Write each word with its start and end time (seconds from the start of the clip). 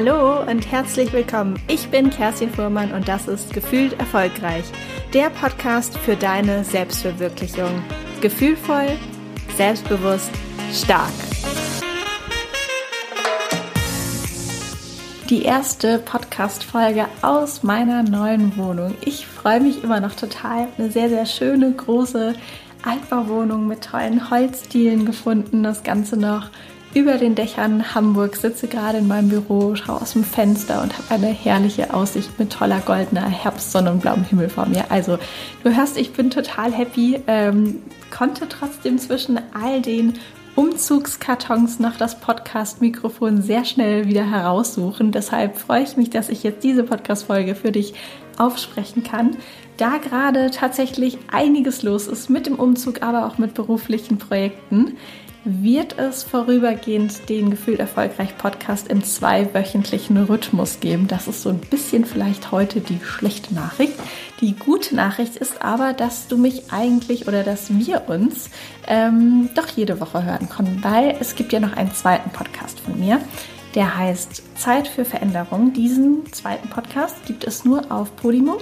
Hallo 0.00 0.48
und 0.48 0.70
herzlich 0.70 1.12
willkommen. 1.12 1.58
Ich 1.66 1.88
bin 1.88 2.08
Kerstin 2.08 2.50
Fuhrmann 2.50 2.92
und 2.92 3.08
das 3.08 3.26
ist 3.26 3.52
Gefühlt 3.52 3.98
Erfolgreich, 3.98 4.62
der 5.12 5.28
Podcast 5.28 5.98
für 5.98 6.14
deine 6.14 6.62
Selbstverwirklichung. 6.62 7.82
Gefühlvoll, 8.20 8.90
selbstbewusst, 9.56 10.30
stark. 10.72 11.10
Die 15.30 15.42
erste 15.42 15.98
Podcast-Folge 15.98 17.06
aus 17.22 17.64
meiner 17.64 18.04
neuen 18.04 18.56
Wohnung. 18.56 18.94
Ich 19.04 19.26
freue 19.26 19.58
mich 19.58 19.82
immer 19.82 19.98
noch 19.98 20.14
total. 20.14 20.68
Eine 20.78 20.92
sehr, 20.92 21.08
sehr 21.08 21.26
schöne, 21.26 21.72
große 21.72 22.34
Altbauwohnung 22.84 23.66
mit 23.66 23.82
tollen 23.82 24.30
Holzdielen 24.30 25.06
gefunden. 25.06 25.64
Das 25.64 25.82
Ganze 25.82 26.16
noch 26.16 26.50
über 26.94 27.18
den 27.18 27.34
Dächern 27.34 27.94
Hamburg, 27.94 28.36
sitze 28.36 28.66
gerade 28.66 28.98
in 28.98 29.08
meinem 29.08 29.28
Büro, 29.28 29.74
schaue 29.74 30.00
aus 30.00 30.14
dem 30.14 30.24
Fenster 30.24 30.82
und 30.82 30.96
habe 30.96 31.10
eine 31.10 31.26
herrliche 31.26 31.92
Aussicht 31.92 32.38
mit 32.38 32.52
toller 32.52 32.80
goldener 32.80 33.28
Herbstsonne 33.28 33.90
und 33.90 34.00
blauem 34.00 34.24
Himmel 34.24 34.48
vor 34.48 34.66
mir. 34.66 34.90
Also 34.90 35.18
du 35.64 35.76
hörst, 35.76 35.98
ich 35.98 36.12
bin 36.12 36.30
total 36.30 36.72
happy, 36.72 37.20
ähm, 37.26 37.82
konnte 38.10 38.48
trotzdem 38.48 38.98
zwischen 38.98 39.38
all 39.52 39.82
den 39.82 40.14
Umzugskartons 40.56 41.78
noch 41.78 41.96
das 41.96 42.18
Podcast-Mikrofon 42.18 43.42
sehr 43.42 43.64
schnell 43.64 44.08
wieder 44.08 44.28
heraussuchen. 44.28 45.12
Deshalb 45.12 45.56
freue 45.56 45.84
ich 45.84 45.96
mich, 45.96 46.10
dass 46.10 46.28
ich 46.28 46.42
jetzt 46.42 46.64
diese 46.64 46.82
Podcast-Folge 46.82 47.54
für 47.54 47.70
dich 47.70 47.94
aufsprechen 48.38 49.04
kann. 49.04 49.36
Da 49.76 49.98
gerade 49.98 50.50
tatsächlich 50.50 51.18
einiges 51.30 51.84
los 51.84 52.08
ist 52.08 52.28
mit 52.28 52.46
dem 52.46 52.56
Umzug, 52.56 53.02
aber 53.02 53.26
auch 53.26 53.38
mit 53.38 53.54
beruflichen 53.54 54.18
Projekten 54.18 54.96
wird 55.44 55.98
es 55.98 56.24
vorübergehend 56.24 57.28
den 57.28 57.50
Gefühlt 57.50 57.80
Erfolgreich 57.80 58.36
Podcast 58.36 58.88
im 58.88 59.02
zweiwöchentlichen 59.04 60.16
Rhythmus 60.16 60.80
geben. 60.80 61.08
Das 61.08 61.28
ist 61.28 61.42
so 61.42 61.50
ein 61.50 61.60
bisschen 61.60 62.04
vielleicht 62.04 62.52
heute 62.52 62.80
die 62.80 63.00
schlechte 63.02 63.54
Nachricht. 63.54 63.94
Die 64.40 64.54
gute 64.54 64.94
Nachricht 64.94 65.36
ist 65.36 65.62
aber, 65.62 65.92
dass 65.92 66.28
du 66.28 66.36
mich 66.36 66.72
eigentlich 66.72 67.28
oder 67.28 67.44
dass 67.44 67.76
wir 67.76 68.08
uns 68.08 68.50
ähm, 68.86 69.50
doch 69.54 69.68
jede 69.68 70.00
Woche 70.00 70.24
hören 70.24 70.48
können, 70.48 70.78
weil 70.82 71.16
es 71.20 71.34
gibt 71.34 71.52
ja 71.52 71.60
noch 71.60 71.76
einen 71.76 71.94
zweiten 71.94 72.30
Podcast 72.30 72.80
von 72.80 72.98
mir. 72.98 73.20
Der 73.74 73.96
heißt 73.96 74.58
Zeit 74.58 74.88
für 74.88 75.04
Veränderung. 75.04 75.72
Diesen 75.72 76.30
zweiten 76.32 76.68
Podcast 76.68 77.16
gibt 77.26 77.44
es 77.44 77.64
nur 77.64 77.92
auf 77.92 78.14
Podimo. 78.16 78.58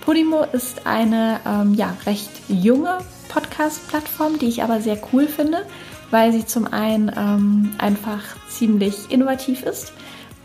Podimo 0.00 0.44
ist 0.52 0.86
eine 0.86 1.40
ähm, 1.46 1.74
ja, 1.74 1.96
recht 2.06 2.30
junge 2.48 2.98
Podcast-Plattform, 3.28 4.38
die 4.38 4.46
ich 4.46 4.62
aber 4.62 4.80
sehr 4.80 4.98
cool 5.12 5.26
finde 5.26 5.66
weil 6.10 6.32
sie 6.32 6.46
zum 6.46 6.72
einen 6.72 7.10
ähm, 7.16 7.74
einfach 7.78 8.22
ziemlich 8.48 9.10
innovativ 9.10 9.62
ist 9.62 9.92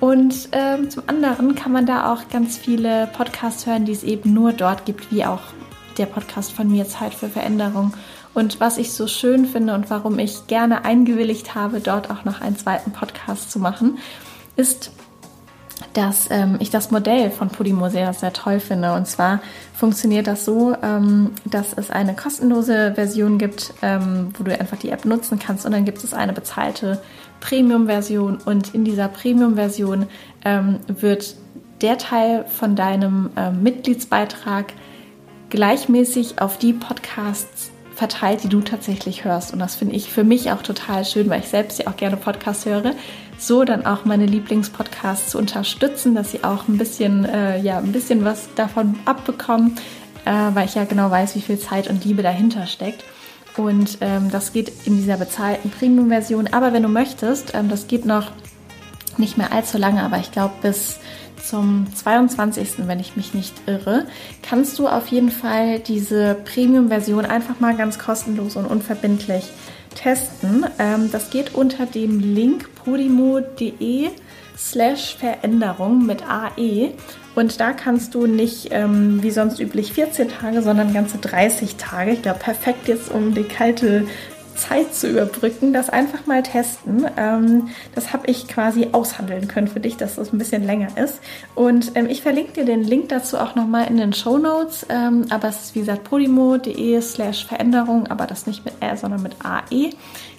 und 0.02 0.50
ähm, 0.52 0.90
zum 0.90 1.04
anderen 1.06 1.54
kann 1.54 1.72
man 1.72 1.86
da 1.86 2.12
auch 2.12 2.28
ganz 2.28 2.58
viele 2.58 3.08
Podcasts 3.14 3.68
hören, 3.68 3.86
die 3.86 3.92
es 3.92 4.04
eben 4.04 4.34
nur 4.34 4.52
dort 4.52 4.84
gibt, 4.86 5.12
wie 5.12 5.24
auch 5.24 5.42
der 6.00 6.08
Podcast 6.08 6.52
von 6.52 6.70
mir 6.70 6.88
Zeit 6.88 7.14
für 7.14 7.30
Veränderung. 7.30 7.94
Und 8.34 8.60
was 8.60 8.80
ich 8.80 8.94
so 8.94 9.06
schön 9.06 9.46
finde 9.46 9.76
und 9.76 9.92
warum 9.92 10.18
ich 10.18 10.48
gerne 10.48 10.86
eingewilligt 10.86 11.54
habe, 11.54 11.82
dort 11.82 12.10
auch 12.10 12.26
noch 12.26 12.42
einen 12.42 12.58
zweiten 12.58 12.92
Podcast 12.92 13.52
zu 13.52 13.60
machen, 13.60 14.00
ist, 14.56 14.92
dass 15.94 16.30
ähm, 16.32 16.58
ich 16.60 16.70
das 16.70 16.92
Modell 16.92 17.32
von 17.32 17.50
Podimo 17.50 17.90
sehr, 17.90 18.14
sehr 18.14 18.34
toll 18.34 18.60
finde. 18.60 18.94
Und 18.94 19.08
zwar 19.08 19.42
funktioniert 19.74 20.28
das 20.28 20.46
so, 20.46 20.76
ähm, 20.82 21.32
dass 21.46 21.74
es 21.74 21.92
eine 21.92 22.16
kostenlose 22.16 22.94
Version 22.96 23.38
gibt, 23.38 23.74
ähm, 23.82 24.34
wo 24.38 24.44
du 24.44 24.58
einfach 24.58 24.78
die 24.78 24.90
App 24.90 25.06
nutzen 25.06 25.40
kannst. 25.40 25.66
Und 25.66 25.74
dann 25.74 25.86
gibt 25.86 26.04
es 26.04 26.14
eine 26.14 26.34
bezahlte 26.34 27.02
Premium-Version. 27.42 28.38
Und 28.46 28.74
in 28.74 28.86
dieser 28.86 29.08
Premium-Version 29.08 30.08
ähm, 30.46 30.80
wird 30.88 31.36
der 31.82 31.98
Teil 31.98 32.46
von 32.46 32.76
deinem 32.76 33.32
ähm, 33.36 33.64
Mitgliedsbeitrag 33.64 34.74
gleichmäßig 35.50 36.40
auf 36.40 36.58
die 36.58 36.74
Podcasts 36.74 37.72
verteilt, 37.96 38.44
die 38.44 38.50
du 38.50 38.62
tatsächlich 38.62 39.26
hörst. 39.26 39.52
Und 39.52 39.60
das 39.60 39.76
finde 39.76 39.96
ich 39.96 40.10
für 40.10 40.24
mich 40.24 40.52
auch 40.52 40.62
total 40.62 41.04
schön, 41.04 41.30
weil 41.30 41.42
ich 41.42 41.50
selbst 41.50 41.80
ja 41.80 41.88
auch 41.88 41.98
gerne 41.98 42.18
Podcasts 42.18 42.66
höre 42.66 42.94
so 43.42 43.64
dann 43.64 43.86
auch 43.86 44.06
meine 44.06 44.26
Lieblingspodcasts 44.26 45.32
zu 45.32 45.38
unterstützen, 45.38 46.14
dass 46.14 46.32
sie 46.32 46.44
auch 46.44 46.68
ein 46.68 46.78
bisschen, 46.78 47.26
äh, 47.26 47.60
ja, 47.60 47.80
ein 47.80 47.92
bisschen 47.92 48.24
was 48.24 48.50
davon 48.56 49.00
abbekommen, 49.06 49.78
äh, 50.26 50.32
weil 50.54 50.66
ich 50.66 50.76
ja 50.76 50.86
genau 50.86 51.10
weiß, 51.10 51.36
wie 51.36 51.42
viel 51.42 51.58
Zeit 51.58 51.90
und 51.90 52.06
Liebe 52.06 52.22
dahinter 52.22 52.68
steckt. 52.68 53.04
Und 53.58 53.98
ähm, 54.02 54.30
das 54.32 54.54
geht 54.54 54.72
in 54.86 54.96
dieser 54.96 55.18
bezahlten 55.18 55.72
Premium-Version. 55.72 56.50
Aber 56.52 56.72
wenn 56.72 56.84
du 56.84 56.90
möchtest, 56.90 57.54
ähm, 57.54 57.68
das 57.68 57.88
geht 57.88 58.06
noch 58.06 58.32
nicht 59.18 59.38
mehr 59.38 59.52
allzu 59.52 59.78
lange, 59.78 60.04
aber 60.04 60.20
ich 60.20 60.32
glaube 60.32 60.54
bis 60.62 61.00
zum 61.44 61.88
22., 61.94 62.88
wenn 62.88 63.00
ich 63.00 63.18
mich 63.18 63.34
nicht 63.34 63.54
irre, 63.66 64.06
kannst 64.42 64.78
du 64.80 64.88
auf 64.88 65.08
jeden 65.08 65.32
Fall 65.32 65.80
diese 65.80 66.36
Premium-Version 66.46 67.26
einfach 67.26 67.60
mal 67.60 67.76
ganz 67.76 67.98
kostenlos 67.98 68.56
und 68.56 68.66
unverbindlich 68.66 69.50
testen. 69.96 70.66
Ähm, 70.80 71.10
das 71.12 71.30
geht 71.30 71.54
unter 71.54 71.86
dem 71.86 72.20
Link 72.20 72.74
podimo.de 72.76 74.10
slash 74.58 75.16
Veränderung 75.16 76.06
mit 76.06 76.24
AE. 76.28 76.92
Und 77.34 77.60
da 77.60 77.72
kannst 77.72 78.14
du 78.14 78.28
nicht 78.28 78.70
ähm, 78.72 79.24
wie 79.24 79.32
sonst 79.32 79.60
üblich 79.60 79.94
14 79.94 80.30
Tage, 80.30 80.62
sondern 80.62 80.94
ganze 80.94 81.18
30 81.18 81.78
Tage. 81.78 82.12
Ich 82.12 82.22
glaube, 82.22 82.40
perfekt 82.40 82.88
jetzt, 82.88 83.10
um 83.10 83.34
die 83.34 83.44
kalte 83.44 84.06
Zeit 84.62 84.94
zu 84.94 85.10
überbrücken, 85.10 85.74
das 85.74 85.90
einfach 85.90 86.26
mal 86.28 86.44
testen. 86.44 87.06
Ähm, 87.18 87.70
das 87.96 88.14
habe 88.14 88.28
ich 88.28 88.48
quasi 88.48 88.90
aushandeln 88.92 89.48
können 89.48 89.68
für 89.68 89.80
dich, 89.80 89.98
dass 89.98 90.16
das 90.16 90.32
ein 90.32 90.38
bisschen 90.38 90.64
länger 90.64 90.98
ist. 90.98 91.20
Und 91.56 91.92
ähm, 91.96 92.08
ich 92.10 92.22
verlinke 92.22 92.54
dir 92.54 92.66
den 92.66 92.84
Link 92.84 93.10
dazu 93.10 93.38
auch 93.38 93.56
nochmal 93.56 93.88
in 93.88 93.98
den 93.98 94.14
Show 94.14 94.38
Notes. 94.38 94.86
Ähm, 94.90 95.26
aber 95.30 95.50
es 95.50 95.64
ist 95.64 95.76
wie 95.76 95.80
gesagt 95.80 96.04
podimo.de 96.04 97.02
slash 97.02 97.46
Veränderung, 97.46 98.08
aber 98.08 98.28
das 98.28 98.48
nicht 98.48 98.64
mit 98.64 98.76
R, 98.80 98.96
sondern 98.98 99.24
mit 99.24 99.36
AE 99.44 99.90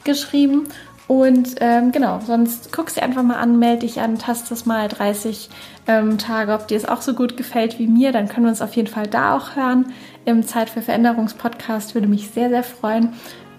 geschrieben. 0.04 0.68
Und 1.08 1.56
ähm, 1.60 1.92
genau, 1.92 2.20
sonst 2.24 2.72
guckst 2.72 2.96
du 2.96 3.02
einfach 3.02 3.22
mal 3.22 3.36
an, 3.36 3.58
melde 3.58 3.80
dich 3.80 4.00
an, 4.00 4.18
tast 4.18 4.50
das 4.50 4.64
mal 4.64 4.88
30 4.88 5.50
ähm, 5.86 6.16
Tage, 6.16 6.52
ob 6.52 6.68
dir 6.68 6.76
es 6.76 6.88
auch 6.88 7.02
so 7.02 7.14
gut 7.14 7.36
gefällt 7.36 7.78
wie 7.78 7.86
mir. 7.86 8.12
Dann 8.12 8.28
können 8.28 8.46
wir 8.46 8.50
uns 8.50 8.62
auf 8.62 8.74
jeden 8.76 8.88
Fall 8.88 9.08
da 9.08 9.36
auch 9.36 9.56
hören. 9.56 9.92
Im 10.24 10.46
Zeit 10.46 10.70
für 10.70 10.80
Veränderungspodcast 10.80 11.94
würde 11.94 12.06
mich 12.06 12.30
sehr, 12.30 12.48
sehr 12.48 12.62
freuen. 12.62 13.12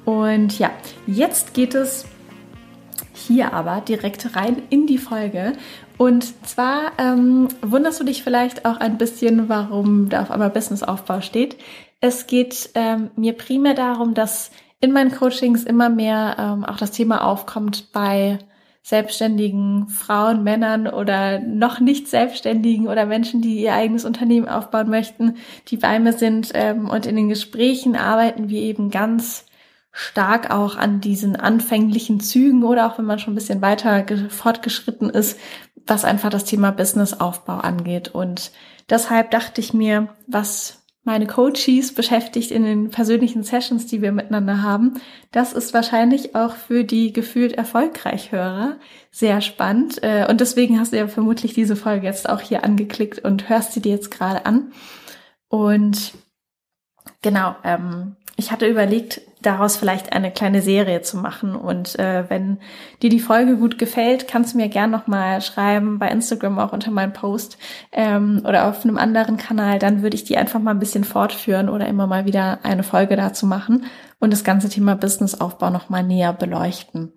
Und 0.06 0.59
ja, 0.59 0.72
jetzt 1.08 1.53
geht 1.53 1.75
es 1.75 2.06
hier 3.14 3.53
aber 3.53 3.81
direkt 3.81 4.36
rein 4.36 4.64
in 4.69 4.88
die 4.88 4.97
Folge. 4.97 5.53
Und 5.97 6.46
zwar 6.46 6.91
ähm, 6.97 7.47
wunderst 7.62 8.00
du 8.00 8.03
dich 8.03 8.24
vielleicht 8.24 8.66
auch 8.66 8.78
ein 8.78 8.97
bisschen, 8.97 9.47
warum 9.50 10.09
da 10.09 10.24
auf 10.24 10.31
einmal 10.31 10.50
Businessaufbau 10.50 11.22
steht. 11.22 11.58
Es 12.02 12.28
geht 12.28 12.72
ähm, 12.74 13.12
mir 13.16 13.34
primär 13.34 13.74
darum, 13.74 14.13
dass 14.13 14.52
in 14.81 14.92
meinen 14.92 15.12
Coachings 15.12 15.63
immer 15.63 15.90
mehr 15.90 16.36
ähm, 16.38 16.66
auch 16.66 16.75
das 16.75 16.92
Thema 16.92 17.25
aufkommt 17.25 17.94
bei 17.94 18.40
selbstständigen 18.81 19.88
Frauen, 19.88 20.44
Männern 20.44 20.88
oder 20.88 21.40
noch 21.40 21.80
nicht 21.80 22.09
selbstständigen 22.09 22.90
oder 22.90 23.06
Menschen, 23.06 23.42
die 23.42 23.62
ihr 23.62 23.74
eigenes 23.74 24.03
Unternehmen 24.03 24.50
aufbauen 24.50 24.90
möchten, 24.90 25.38
die 25.69 25.78
bei 25.78 25.97
mir 26.00 26.12
sind 26.12 26.52
ähm, 26.53 26.90
und 26.90 27.06
in 27.06 27.16
den 27.16 27.30
Gesprächen 27.30 27.96
arbeiten 27.96 28.50
wir 28.50 28.59
eben 28.59 28.92
ganz 28.92 29.46
stark 29.94 30.50
auch 30.50 30.76
an 30.76 31.00
diesen 31.00 31.36
anfänglichen 31.36 32.20
Zügen 32.20 32.64
oder 32.64 32.88
auch 32.88 32.98
wenn 32.98 33.06
man 33.06 33.20
schon 33.20 33.34
ein 33.34 33.36
bisschen 33.36 33.62
weiter 33.62 34.04
fortgeschritten 34.30 35.09
ist, 35.12 35.40
was 35.86 36.04
einfach 36.04 36.31
das 36.31 36.46
Thema 36.46 36.72
Businessaufbau 36.72 37.58
angeht. 37.58 38.09
Und 38.09 38.52
deshalb 38.90 39.31
dachte 39.31 39.62
ich 39.62 39.74
mir, 39.74 40.09
was 40.28 40.84
meine 41.04 41.28
Coaches 41.28 41.94
beschäftigt 41.94 42.50
in 42.50 42.63
den 42.63 42.90
persönlichen 42.90 43.44
Sessions, 43.44 43.86
die 43.86 44.01
wir 44.01 44.13
miteinander 44.13 44.63
haben, 44.63 45.01
das 45.31 45.54
ist 45.54 45.74
wahrscheinlich 45.74 46.34
auch 46.34 46.56
für 46.56 46.86
die 46.86 47.13
gefühlt 47.13 47.54
erfolgreich 47.54 48.31
Hörer 48.31 48.78
sehr 49.12 49.42
spannend. 49.42 50.01
Äh, 50.01 50.25
und 50.30 50.42
deswegen 50.42 50.80
hast 50.80 50.94
du 50.94 50.98
ja 50.98 51.07
vermutlich 51.07 51.54
diese 51.54 51.75
Folge 51.75 52.07
jetzt 52.07 52.28
auch 52.28 52.42
hier 52.42 52.63
angeklickt 52.63 53.19
und 53.19 53.50
hörst 53.50 53.74
sie 53.74 53.81
dir 53.81 53.92
jetzt 53.92 54.12
gerade 54.12 54.45
an. 54.45 54.72
Und 55.50 56.13
genau, 57.22 57.56
ähm, 57.63 58.16
ich 58.38 58.51
hatte 58.51 58.66
überlegt, 58.66 59.22
daraus 59.45 59.78
vielleicht 59.78 60.13
eine 60.13 60.31
kleine 60.31 60.62
Serie 60.62 61.01
zu 61.01 61.18
machen. 61.18 61.56
Und 61.56 62.00
äh, 62.00 62.25
wenn 62.30 62.57
dir 63.01 63.10
die 63.10 63.19
Folge 63.19 63.57
gut 63.57 63.78
gefällt, 63.78 64.28
kannst 64.28 64.54
du 64.54 64.57
mir 64.57 64.69
gern 64.69 64.92
nochmal 64.92 65.42
schreiben, 65.42 66.00
bei 66.00 66.10
Instagram 66.10 66.60
auch 66.60 66.74
unter 66.74 66.92
meinem 66.92 67.13
Post 67.13 67.57
ähm, 67.92 68.42
oder 68.48 68.68
auf 68.68 68.84
einem 68.84 68.98
anderen 68.98 69.38
Kanal. 69.38 69.80
Dann 69.80 70.01
würde 70.01 70.16
ich 70.16 70.24
die 70.24 70.38
einfach 70.38 70.60
mal 70.60 70.72
ein 70.72 70.80
bisschen 70.80 71.04
fortführen 71.04 71.69
oder 71.69 71.88
immer 71.88 72.07
mal 72.07 72.25
wieder 72.25 72.60
eine 72.63 72.84
Folge 72.84 73.16
dazu 73.16 73.45
machen 73.45 73.86
und 74.19 74.31
das 74.31 74.44
ganze 74.44 74.69
Thema 74.69 74.95
Businessaufbau 74.95 75.69
nochmal 75.69 76.04
näher 76.04 76.34
beleuchten. 76.34 77.12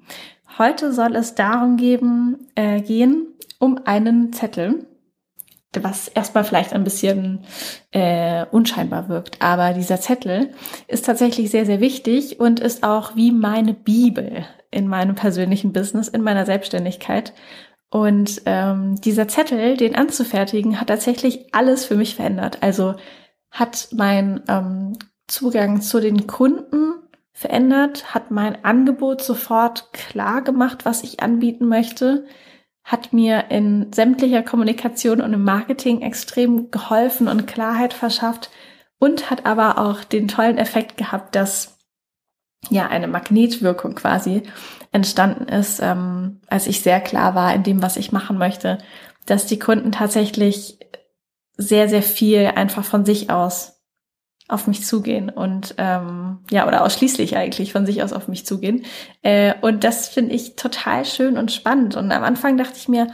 Heute 0.59 0.93
soll 0.93 1.17
es 1.17 1.35
darum 1.35 1.77
geben, 1.77 2.49
äh, 2.55 2.81
gehen, 2.81 3.27
um 3.59 3.79
einen 3.85 4.33
Zettel, 4.33 4.87
was 5.79 6.09
erstmal 6.09 6.45
vielleicht 6.45 6.73
ein 6.73 6.85
bisschen 6.85 7.45
äh, 7.91 8.47
unscheinbar 8.51 9.09
wirkt. 9.09 9.43
Aber 9.43 9.73
dieser 9.75 10.01
Zettel 10.01 10.53
ist 10.89 11.05
tatsächlich 11.05 11.51
sehr, 11.51 11.67
sehr 11.67 11.81
wichtig 11.81 12.41
und 12.41 12.61
ist 12.61 12.83
auch 12.83 13.15
wie 13.17 13.33
meine 13.33 13.75
Bibel 13.75 14.47
in 14.71 14.89
meinem 14.89 15.15
persönlichen 15.15 15.73
Business, 15.73 16.09
in 16.09 16.23
meiner 16.23 16.47
Selbstständigkeit. 16.47 17.35
Und 17.91 18.43
ähm, 18.47 18.97
dieser 19.01 19.29
Zettel, 19.29 19.77
den 19.77 19.95
anzufertigen, 19.95 20.81
hat 20.81 20.89
tatsächlich 20.89 21.55
alles 21.55 21.85
für 21.85 21.95
mich 21.95 22.17
verändert. 22.17 22.63
Also 22.63 22.95
hat 23.51 23.89
mein 23.93 24.43
ähm, 24.49 24.95
Zugang 25.29 25.81
zu 25.81 26.01
den 26.01 26.27
Kunden 26.27 26.95
verändert, 27.33 28.15
hat 28.15 28.31
mein 28.31 28.65
Angebot 28.65 29.23
sofort 29.23 29.93
klar 29.93 30.43
gemacht, 30.43 30.85
was 30.85 31.03
ich 31.03 31.21
anbieten 31.21 31.67
möchte, 31.67 32.27
hat 32.87 33.13
mir 33.13 33.51
in 33.51 33.93
sämtlicher 33.93 34.45
Kommunikation 34.45 35.21
und 35.21 35.33
im 35.33 35.43
Marketing 35.43 36.03
extrem 36.03 36.71
geholfen 36.71 37.27
und 37.27 37.49
Klarheit 37.49 37.93
verschafft 37.93 38.49
und 39.01 39.29
hat 39.29 39.45
aber 39.45 39.79
auch 39.79 40.05
den 40.05 40.29
tollen 40.29 40.57
Effekt 40.57 40.97
gehabt, 40.97 41.35
dass 41.35 41.79
ja 42.71 42.87
eine 42.87 43.09
Magnetwirkung 43.09 43.97
quasi 43.97 44.45
entstanden 44.93 45.49
ist, 45.49 45.81
ähm, 45.83 46.41
als 46.47 46.69
ich 46.69 46.81
sehr 46.81 47.01
klar 47.01 47.35
war 47.35 47.53
in 47.55 47.65
dem, 47.65 47.83
was 47.83 47.97
ich 47.97 48.13
machen 48.13 48.39
möchte, 48.39 48.79
dass 49.27 49.47
die 49.47 49.59
Kunden 49.59 49.91
tatsächlich 49.91 50.79
sehr, 51.57 51.89
sehr 51.89 52.03
viel 52.03 52.53
einfach 52.55 52.85
von 52.85 53.05
sich 53.05 53.31
aus 53.31 53.76
auf 54.49 54.67
mich 54.67 54.85
zugehen 54.85 55.29
und 55.29 55.75
ähm, 55.79 56.39
ja, 56.51 56.69
oder 56.69 56.85
ausschließlich 56.85 57.37
eigentlich 57.37 57.73
von 57.73 57.85
sich 57.85 58.03
aus 58.03 58.13
auf 58.13 58.29
mich 58.29 58.47
zugehen. 58.47 58.85
Äh, 59.23 59.55
und 59.61 59.83
das 59.83 60.09
finde 60.09 60.35
ich 60.35 60.55
total 60.55 61.05
schön 61.05 61.37
und 61.37 61.51
spannend. 61.51 61.97
Und 61.97 62.13
am 62.13 62.23
Anfang 62.23 62.57
dachte 62.57 62.77
ich 62.77 62.89
mir, 62.89 63.09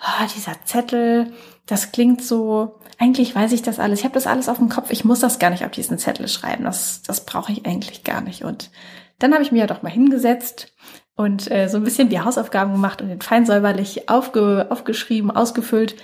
oh, 0.00 0.26
dieser 0.36 0.56
Zettel, 0.64 1.32
das 1.66 1.92
klingt 1.92 2.22
so, 2.22 2.80
eigentlich 2.98 3.34
weiß 3.34 3.52
ich 3.52 3.62
das 3.62 3.78
alles, 3.78 4.00
ich 4.00 4.04
habe 4.04 4.14
das 4.14 4.26
alles 4.26 4.48
auf 4.48 4.58
dem 4.58 4.68
Kopf, 4.68 4.90
ich 4.90 5.04
muss 5.04 5.20
das 5.20 5.38
gar 5.38 5.50
nicht 5.50 5.64
auf 5.64 5.70
diesen 5.70 5.98
Zettel 5.98 6.28
schreiben, 6.28 6.64
das, 6.64 7.02
das 7.02 7.24
brauche 7.24 7.52
ich 7.52 7.64
eigentlich 7.64 8.04
gar 8.04 8.20
nicht. 8.20 8.44
Und 8.44 8.70
dann 9.18 9.32
habe 9.32 9.42
ich 9.42 9.52
mir 9.52 9.60
ja 9.60 9.66
doch 9.66 9.82
mal 9.82 9.92
hingesetzt 9.92 10.74
und 11.16 11.50
äh, 11.50 11.68
so 11.68 11.78
ein 11.78 11.84
bisschen 11.84 12.08
die 12.10 12.20
Hausaufgaben 12.20 12.72
gemacht 12.72 13.00
und 13.00 13.08
den 13.08 13.22
fein 13.22 13.46
säuberlich 13.46 14.08
aufge, 14.08 14.66
aufgeschrieben, 14.70 15.30
ausgefüllt. 15.30 15.96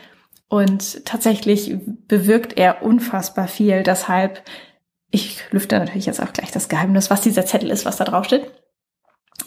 Und 0.49 1.05
tatsächlich 1.05 1.77
bewirkt 2.09 2.59
er 2.59 2.83
unfassbar 2.83 3.47
viel. 3.47 3.85
Deshalb 3.85 4.43
ich 5.11 5.43
lüfte 5.51 5.79
natürlich 5.79 6.07
jetzt 6.07 6.23
auch 6.23 6.33
gleich 6.33 6.51
das 6.51 6.69
Geheimnis, 6.69 7.11
was 7.11 7.21
dieser 7.21 7.47
Zettel 7.47 7.71
ist, 7.71 7.85
was 7.85 7.97
da 7.97 8.05
drauf 8.05 8.25
steht. 8.25 8.51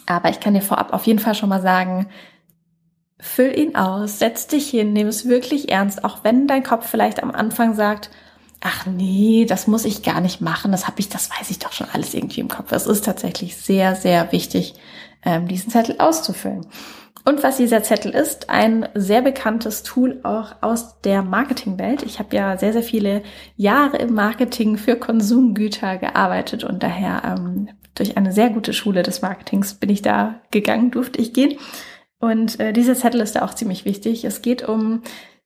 Aber 0.06 0.30
ich 0.30 0.40
kann 0.40 0.54
dir 0.54 0.62
vorab 0.62 0.94
auf 0.94 1.06
jeden 1.06 1.20
Fall 1.20 1.36
schon 1.36 1.50
mal 1.50 1.62
sagen, 1.62 2.08
füll 3.20 3.58
ihn 3.58 3.76
aus, 3.76 4.20
setz 4.20 4.48
dich 4.48 4.70
hin, 4.70 4.92
nimm 4.92 5.08
es 5.08 5.28
wirklich 5.28 5.72
ernst, 5.72 6.04
auch 6.04 6.24
wenn 6.24 6.48
dein 6.48 6.64
Kopf 6.64 6.90
vielleicht 6.90 7.24
am 7.24 7.32
Anfang 7.32 7.74
sagt, 7.74 8.10
ach 8.60 8.86
nee, 8.86 9.46
das 9.46 9.68
muss 9.68 9.86
ich 9.86 10.04
gar 10.04 10.20
nicht 10.20 10.42
machen, 10.42 10.72
das 10.72 10.88
habe 10.88 11.00
ich, 11.00 11.10
das 11.10 11.30
weiß 11.30 11.50
ich 11.50 11.60
doch 11.60 11.72
schon 11.72 11.88
alles 11.92 12.14
irgendwie 12.14 12.42
im 12.42 12.50
Kopf. 12.50 12.72
Es 12.72 12.86
ist 12.88 13.06
tatsächlich 13.06 13.56
sehr, 13.56 13.96
sehr 13.96 14.32
wichtig, 14.32 14.74
ähm, 15.24 15.48
diesen 15.48 15.70
Zettel 15.70 15.96
auszufüllen. 16.00 16.66
Und 17.26 17.42
was 17.42 17.58
dieser 17.58 17.84
Zettel 17.84 18.14
ist, 18.14 18.50
ein 18.50 18.88
sehr 18.96 19.22
bekanntes 19.22 19.84
Tool 19.84 20.20
auch 20.24 20.56
aus 20.62 21.00
der 21.02 21.24
Marketingwelt. 21.24 22.04
Ich 22.04 22.20
habe 22.20 22.36
ja 22.36 22.58
sehr, 22.58 22.74
sehr 22.74 22.84
viele 22.84 23.24
Jahre 23.56 23.98
im 23.98 24.14
Marketing 24.14 24.78
für 24.78 24.98
Konsumgüter 24.98 25.98
gearbeitet 25.98 26.66
und 26.66 26.84
daher 26.84 27.22
ähm, 27.26 27.70
durch 27.96 28.18
eine 28.18 28.34
sehr 28.34 28.50
gute 28.50 28.74
Schule 28.74 29.04
des 29.04 29.22
Marketings 29.22 29.76
bin 29.76 29.90
ich 29.90 30.02
da 30.02 30.42
gegangen, 30.52 30.92
durfte 30.92 31.22
ich 31.22 31.34
gehen. 31.34 31.58
Und 32.20 32.60
äh, 32.60 32.74
dieser 32.74 32.96
Zettel 32.96 33.22
ist 33.22 33.36
da 33.36 33.44
auch 33.44 33.54
ziemlich 33.54 33.86
wichtig. 33.86 34.26
Es 34.26 34.42
geht 34.42 34.68
um 34.68 35.02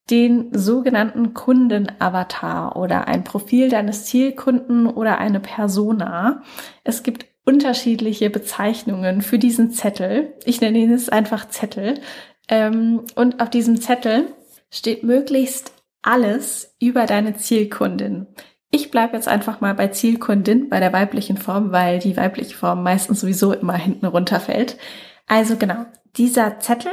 den 0.10 0.50
sogenannten 0.54 1.34
Kundenavatar 1.34 2.76
oder 2.76 3.08
ein 3.08 3.24
Profil 3.24 3.70
deines 3.70 4.06
Zielkunden 4.06 4.88
oder 4.88 5.18
eine 5.18 5.40
Persona. 5.40 6.42
Es 6.84 7.04
gibt 7.04 7.26
unterschiedliche 7.48 8.30
Bezeichnungen 8.30 9.22
für 9.22 9.40
diesen 9.40 9.72
Zettel. 9.72 10.34
Ich 10.44 10.60
nenne 10.60 10.80
ihn 10.80 10.92
jetzt 10.92 11.14
einfach 11.14 11.48
Zettel. 11.48 12.02
Ähm, 12.50 13.06
und 13.16 13.42
auf 13.42 13.50
diesem 13.50 13.80
Zettel 13.80 14.28
steht 14.70 15.04
möglichst 15.04 15.72
alles 16.02 16.76
über 16.82 17.06
deine 17.06 17.38
Zielkundin. 17.38 18.28
Ich 18.70 18.92
bleibe 18.92 19.16
jetzt 19.16 19.30
einfach 19.30 19.62
mal 19.62 19.74
bei 19.74 19.88
Zielkundin, 19.88 20.68
bei 20.68 20.82
der 20.82 20.92
weiblichen 20.92 21.38
Form, 21.38 21.72
weil 21.72 22.00
die 22.00 22.18
weibliche 22.18 22.56
Form 22.56 22.84
meistens 22.84 23.22
sowieso 23.22 23.54
immer 23.54 23.78
hinten 23.78 24.08
runterfällt. 24.08 24.78
Also 25.26 25.56
genau, 25.56 25.86
dieser 26.18 26.60
Zettel 26.60 26.92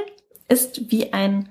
ist 0.48 0.92
wie 0.92 1.12
ein 1.12 1.48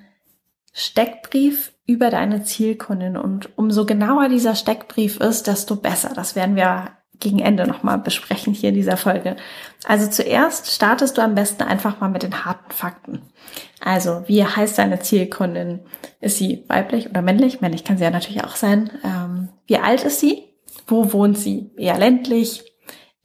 Steckbrief 0.72 1.74
über 1.86 2.10
deine 2.10 2.44
Zielkundin. 2.44 3.18
Und 3.18 3.58
umso 3.58 3.86
genauer 3.86 4.30
dieser 4.30 4.56
Steckbrief 4.56 5.20
ist, 5.20 5.48
desto 5.48 5.76
besser. 5.76 6.14
Das 6.16 6.38
werden 6.38 6.56
wir 6.56 6.92
gegen 7.20 7.40
Ende 7.40 7.68
nochmal 7.68 7.98
besprechen 7.98 8.54
hier 8.54 8.70
in 8.70 8.76
dieser 8.76 8.98
Folge. 8.98 9.36
Also 9.86 10.08
zuerst 10.10 10.72
startest 10.72 11.18
du 11.18 11.22
am 11.22 11.36
besten 11.36 11.64
einfach 11.64 12.00
mal 12.00 12.10
mit 12.10 12.24
den 12.24 12.46
harten 12.46 12.72
Fakten. 12.72 13.22
Also, 13.80 14.24
wie 14.28 14.44
heißt 14.46 14.78
deine 14.78 15.00
Zielkundin? 15.00 15.82
Ist 16.22 16.38
sie 16.38 16.64
weiblich 16.68 17.10
oder 17.10 17.22
männlich? 17.22 17.62
Männlich 17.62 17.84
kann 17.84 17.98
sie 17.98 18.04
ja 18.04 18.12
natürlich 18.12 18.44
auch 18.44 18.56
sein. 18.56 18.92
Ähm, 19.04 19.50
wie 19.68 19.78
alt 19.78 20.04
ist 20.04 20.20
sie? 20.20 20.44
Wo 20.88 21.14
wohnt 21.14 21.38
sie? 21.38 21.72
Eher 21.78 21.98
ländlich? 21.98 22.64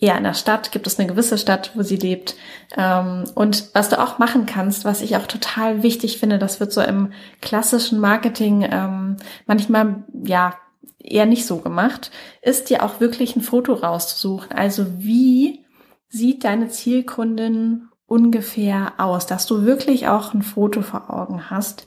Eher 0.00 0.16
in 0.16 0.24
der 0.24 0.34
Stadt? 0.34 0.70
Gibt 0.70 0.86
es 0.86 0.98
eine 0.98 1.08
gewisse 1.08 1.38
Stadt, 1.38 1.72
wo 1.74 1.82
sie 1.82 1.96
lebt? 1.96 2.36
Ähm, 2.76 3.24
und 3.34 3.74
was 3.74 3.88
du 3.88 4.00
auch 4.00 4.18
machen 4.18 4.46
kannst, 4.46 4.84
was 4.84 5.00
ich 5.00 5.16
auch 5.16 5.26
total 5.26 5.82
wichtig 5.82 6.18
finde, 6.18 6.38
das 6.38 6.60
wird 6.60 6.72
so 6.72 6.82
im 6.82 7.12
klassischen 7.40 7.98
Marketing 7.98 8.66
ähm, 8.70 9.16
manchmal, 9.46 10.04
ja, 10.24 10.54
eher 10.98 11.26
nicht 11.26 11.46
so 11.46 11.58
gemacht, 11.58 12.10
ist 12.42 12.70
dir 12.70 12.82
auch 12.82 13.00
wirklich 13.00 13.36
ein 13.36 13.42
Foto 13.42 13.74
rauszusuchen. 13.74 14.52
Also 14.52 14.86
wie 14.98 15.64
sieht 16.08 16.44
deine 16.44 16.68
Zielkundin 16.68 17.88
ungefähr 18.06 18.94
aus, 18.98 19.26
dass 19.26 19.46
du 19.46 19.64
wirklich 19.64 20.08
auch 20.08 20.34
ein 20.34 20.42
Foto 20.42 20.82
vor 20.82 21.10
Augen 21.10 21.50
hast. 21.50 21.86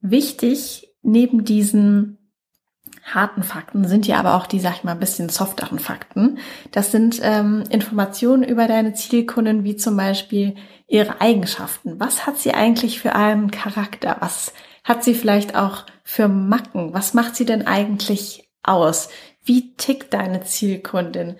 Wichtig 0.00 0.88
neben 1.02 1.44
diesen 1.44 2.16
harten 3.04 3.42
Fakten 3.42 3.86
sind 3.86 4.06
ja 4.06 4.18
aber 4.18 4.34
auch 4.34 4.46
die, 4.46 4.60
sag 4.60 4.76
ich 4.76 4.84
mal, 4.84 4.92
ein 4.92 5.00
bisschen 5.00 5.28
softeren 5.28 5.78
Fakten. 5.78 6.38
Das 6.70 6.90
sind 6.90 7.20
ähm, 7.22 7.64
Informationen 7.70 8.42
über 8.42 8.66
deine 8.66 8.94
Zielkundin, 8.94 9.64
wie 9.64 9.76
zum 9.76 9.96
Beispiel 9.96 10.56
ihre 10.86 11.20
Eigenschaften. 11.20 12.00
Was 12.00 12.26
hat 12.26 12.38
sie 12.38 12.52
eigentlich 12.54 13.00
für 13.00 13.14
einen 13.14 13.50
Charakter? 13.50 14.16
Was 14.20 14.52
hat 14.84 15.04
sie 15.04 15.14
vielleicht 15.14 15.54
auch 15.54 15.84
für 16.02 16.28
Macken? 16.28 16.92
Was 16.92 17.14
macht 17.14 17.36
sie 17.36 17.44
denn 17.44 17.66
eigentlich 17.66 18.48
aus? 18.62 19.08
Wie 19.44 19.74
tickt 19.76 20.12
deine 20.14 20.42
Zielkundin? 20.42 21.36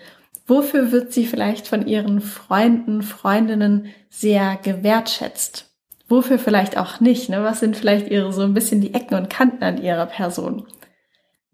Wofür 0.47 0.91
wird 0.91 1.13
sie 1.13 1.25
vielleicht 1.25 1.67
von 1.67 1.87
ihren 1.87 2.19
Freunden, 2.19 3.03
Freundinnen 3.03 3.87
sehr 4.09 4.57
gewertschätzt? 4.61 5.69
Wofür 6.07 6.39
vielleicht 6.39 6.77
auch 6.77 6.99
nicht? 6.99 7.29
Ne? 7.29 7.43
Was 7.43 7.61
sind 7.61 7.77
vielleicht 7.77 8.09
ihre 8.09 8.33
so 8.33 8.41
ein 8.41 8.53
bisschen 8.53 8.81
die 8.81 8.93
Ecken 8.93 9.15
und 9.15 9.29
Kanten 9.29 9.63
an 9.63 9.81
ihrer 9.81 10.07
Person? 10.07 10.67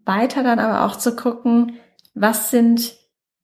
Weiter 0.04 0.42
dann 0.42 0.58
aber 0.58 0.84
auch 0.84 0.96
zu 0.96 1.14
gucken, 1.14 1.78
was 2.14 2.50
sind 2.50 2.96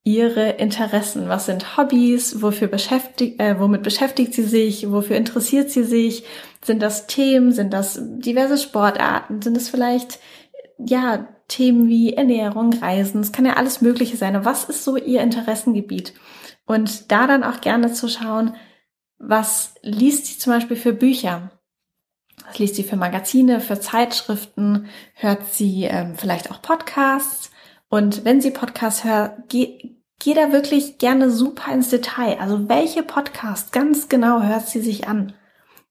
ihre 0.03 0.49
Interessen? 0.51 1.29
Was 1.29 1.45
sind 1.45 1.77
Hobbys? 1.77 2.41
Wofür 2.41 2.67
beschäftigt, 2.67 3.39
äh, 3.39 3.59
womit 3.59 3.83
beschäftigt 3.83 4.33
sie 4.33 4.43
sich? 4.43 4.91
Wofür 4.91 5.15
interessiert 5.15 5.71
sie 5.71 5.83
sich? 5.83 6.25
Sind 6.65 6.81
das 6.81 7.05
Themen? 7.05 7.51
Sind 7.51 7.73
das 7.73 7.99
diverse 8.01 8.57
Sportarten? 8.57 9.41
Sind 9.41 9.55
es 9.55 9.69
vielleicht, 9.69 10.19
ja, 10.77 11.27
Themen 11.47 11.87
wie 11.87 12.13
Ernährung, 12.13 12.73
Reisen? 12.73 13.21
Es 13.21 13.31
kann 13.31 13.45
ja 13.45 13.53
alles 13.53 13.81
Mögliche 13.81 14.17
sein. 14.17 14.43
was 14.45 14.65
ist 14.65 14.83
so 14.83 14.97
ihr 14.97 15.21
Interessengebiet? 15.21 16.13
Und 16.65 17.11
da 17.11 17.27
dann 17.27 17.43
auch 17.43 17.61
gerne 17.61 17.93
zu 17.93 18.07
schauen, 18.07 18.55
was 19.19 19.75
liest 19.83 20.25
sie 20.25 20.39
zum 20.39 20.53
Beispiel 20.53 20.75
für 20.75 20.93
Bücher? 20.93 21.51
Was 22.47 22.57
liest 22.57 22.75
sie 22.75 22.83
für 22.83 22.95
Magazine, 22.95 23.61
für 23.61 23.79
Zeitschriften? 23.79 24.87
Hört 25.13 25.45
sie 25.53 25.83
ähm, 25.83 26.15
vielleicht 26.15 26.49
auch 26.49 26.63
Podcasts? 26.63 27.51
Und 27.89 28.25
wenn 28.25 28.41
sie 28.41 28.51
Podcasts 28.51 29.03
hört, 29.03 29.49
geh, 29.49 29.97
geh 30.19 30.33
da 30.33 30.51
wirklich 30.51 30.97
gerne 30.97 31.29
super 31.29 31.71
ins 31.71 31.89
Detail. 31.89 32.39
Also 32.39 32.67
welche 32.67 33.03
Podcasts 33.03 33.71
ganz 33.71 34.09
genau 34.09 34.41
hört 34.41 34.67
sie 34.67 34.81
sich 34.81 35.07
an? 35.07 35.33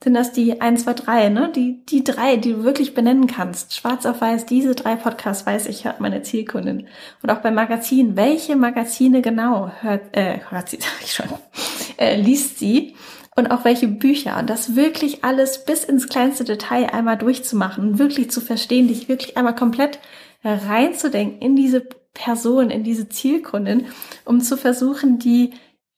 Sind 0.03 0.15
das 0.15 0.33
die 0.33 0.61
1, 0.61 0.85
2, 0.85 0.93
3, 0.93 1.29
ne? 1.31 1.53
Die, 1.55 1.85
die 1.87 2.05
drei, 2.05 2.37
die 2.37 2.53
du 2.53 2.65
wirklich 2.65 2.95
benennen 2.95 3.27
kannst. 3.27 3.75
Schwarz 3.75 4.05
auf 4.05 4.21
weiß, 4.21 4.45
diese 4.45 4.75
drei 4.75 4.97
Podcasts 4.97 5.47
weiß 5.47 5.67
ich, 5.67 5.85
hört 5.85 6.01
meine 6.01 6.23
Zielkundin. 6.23 6.89
Und 7.23 7.31
auch 7.31 7.39
bei 7.39 7.51
Magazinen. 7.51 8.17
Welche 8.17 8.57
Magazine 8.57 9.23
genau 9.23 9.71
hört, 9.81 10.15
äh, 10.17 10.41
hört 10.51 10.69
sie, 10.69 10.79
sag 10.81 11.03
ich 11.03 11.13
schon, 11.13 11.29
äh, 11.97 12.21
liest 12.21 12.59
sie? 12.59 12.97
Und 13.37 13.51
auch 13.51 13.65
welche 13.65 13.89
Bücher. 13.89 14.39
Und 14.39 14.51
das 14.51 14.77
wirklich 14.77 15.25
alles 15.25 15.65
bis 15.65 15.85
ins 15.85 16.09
kleinste 16.09 16.45
Detail 16.45 16.93
einmal 16.93 17.17
durchzumachen, 17.17 17.99
wirklich 17.99 18.31
zu 18.31 18.41
verstehen, 18.41 18.89
dich 18.89 19.09
wirklich 19.09 19.37
einmal 19.37 19.57
komplett 19.57 19.99
reinzudenken 20.45 21.41
in 21.41 21.57
diese 21.57 21.81
Person, 22.13 22.71
in 22.71 22.85
diese 22.85 23.09
Zielkundin, 23.09 23.87
um 24.25 24.41
zu 24.41 24.57
versuchen, 24.57 25.19
die 25.19 25.55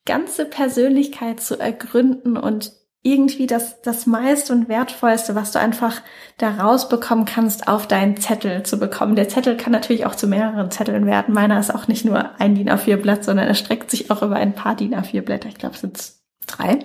ganze 0.07 0.47
Persönlichkeit 0.47 1.41
zu 1.41 1.59
ergründen 1.59 2.37
und 2.37 2.73
irgendwie 3.07 3.47
das, 3.47 3.81
das 3.83 4.07
meiste 4.07 4.53
und 4.53 4.69
wertvollste, 4.69 5.37
was 5.37 5.53
du 5.53 5.61
einfach 5.61 6.03
da 6.39 6.51
rausbekommen 6.51 7.25
kannst, 7.25 7.69
auf 7.69 7.87
deinen 7.87 8.17
Zettel 8.17 8.65
zu 8.65 8.79
bekommen. 8.79 9.15
Der 9.15 9.29
Zettel 9.29 9.57
kann 9.57 9.73
natürlich 9.73 10.07
auch 10.07 10.17
zu 10.17 10.27
mehreren 10.27 10.73
Zetteln 10.73 11.07
werden. 11.07 11.33
Meiner 11.33 11.61
ist 11.61 11.73
auch 11.73 11.87
nicht 11.87 12.05
nur 12.05 12.41
ein 12.41 12.57
DIN 12.57 12.69
A4 12.69 12.97
Blatt, 12.97 13.25
sondern 13.25 13.47
er 13.47 13.55
streckt 13.55 13.93
sich 13.93 14.11
auch 14.11 14.23
über 14.23 14.37
ein 14.37 14.55
paar 14.55 14.75
DIN 14.75 14.95
A4 14.95 15.23
Blätter. 15.23 15.49
Ich 15.49 15.55
glaube, 15.55 15.77
es 15.77 15.83
sind 15.83 16.13
drei. 16.49 16.81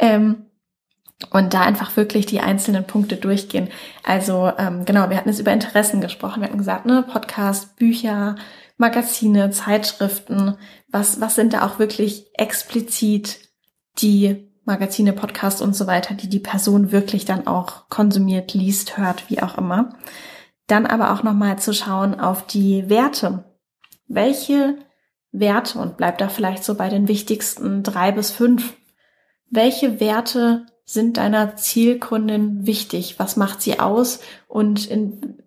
Ähm, 0.00 0.46
und 1.30 1.54
da 1.54 1.60
einfach 1.60 1.96
wirklich 1.96 2.26
die 2.26 2.40
einzelnen 2.40 2.84
Punkte 2.84 3.16
durchgehen. 3.16 3.68
Also 4.02 4.50
ähm, 4.58 4.84
genau, 4.84 5.08
wir 5.08 5.16
hatten 5.16 5.28
jetzt 5.28 5.38
über 5.38 5.52
Interessen 5.52 6.00
gesprochen. 6.00 6.40
Wir 6.40 6.48
hatten 6.48 6.58
gesagt, 6.58 6.86
ne, 6.86 7.04
Podcast, 7.06 7.76
Bücher, 7.76 8.36
Magazine, 8.76 9.50
Zeitschriften. 9.50 10.56
Was 10.88 11.20
was 11.20 11.36
sind 11.36 11.52
da 11.52 11.64
auch 11.64 11.78
wirklich 11.78 12.26
explizit 12.34 13.38
die 13.98 14.49
Magazine, 14.70 15.12
Podcasts 15.12 15.60
und 15.60 15.74
so 15.74 15.86
weiter, 15.86 16.14
die 16.14 16.28
die 16.28 16.38
Person 16.38 16.92
wirklich 16.92 17.24
dann 17.24 17.46
auch 17.46 17.88
konsumiert, 17.88 18.54
liest, 18.54 18.96
hört, 18.96 19.28
wie 19.28 19.42
auch 19.42 19.58
immer. 19.58 19.90
Dann 20.68 20.86
aber 20.86 21.12
auch 21.12 21.24
nochmal 21.24 21.58
zu 21.58 21.74
schauen 21.74 22.20
auf 22.20 22.46
die 22.46 22.88
Werte. 22.88 23.44
Welche 24.06 24.76
Werte, 25.32 25.78
und 25.78 25.96
bleibt 25.96 26.20
da 26.20 26.28
vielleicht 26.28 26.64
so 26.64 26.76
bei 26.76 26.88
den 26.88 27.08
wichtigsten 27.08 27.82
drei 27.82 28.12
bis 28.12 28.30
fünf, 28.30 28.76
welche 29.48 29.98
Werte 29.98 30.66
sind 30.84 31.16
deiner 31.16 31.56
Zielkundin 31.56 32.66
wichtig? 32.66 33.18
Was 33.18 33.36
macht 33.36 33.62
sie 33.62 33.80
aus? 33.80 34.20
Und 34.46 34.86
in, 34.86 35.38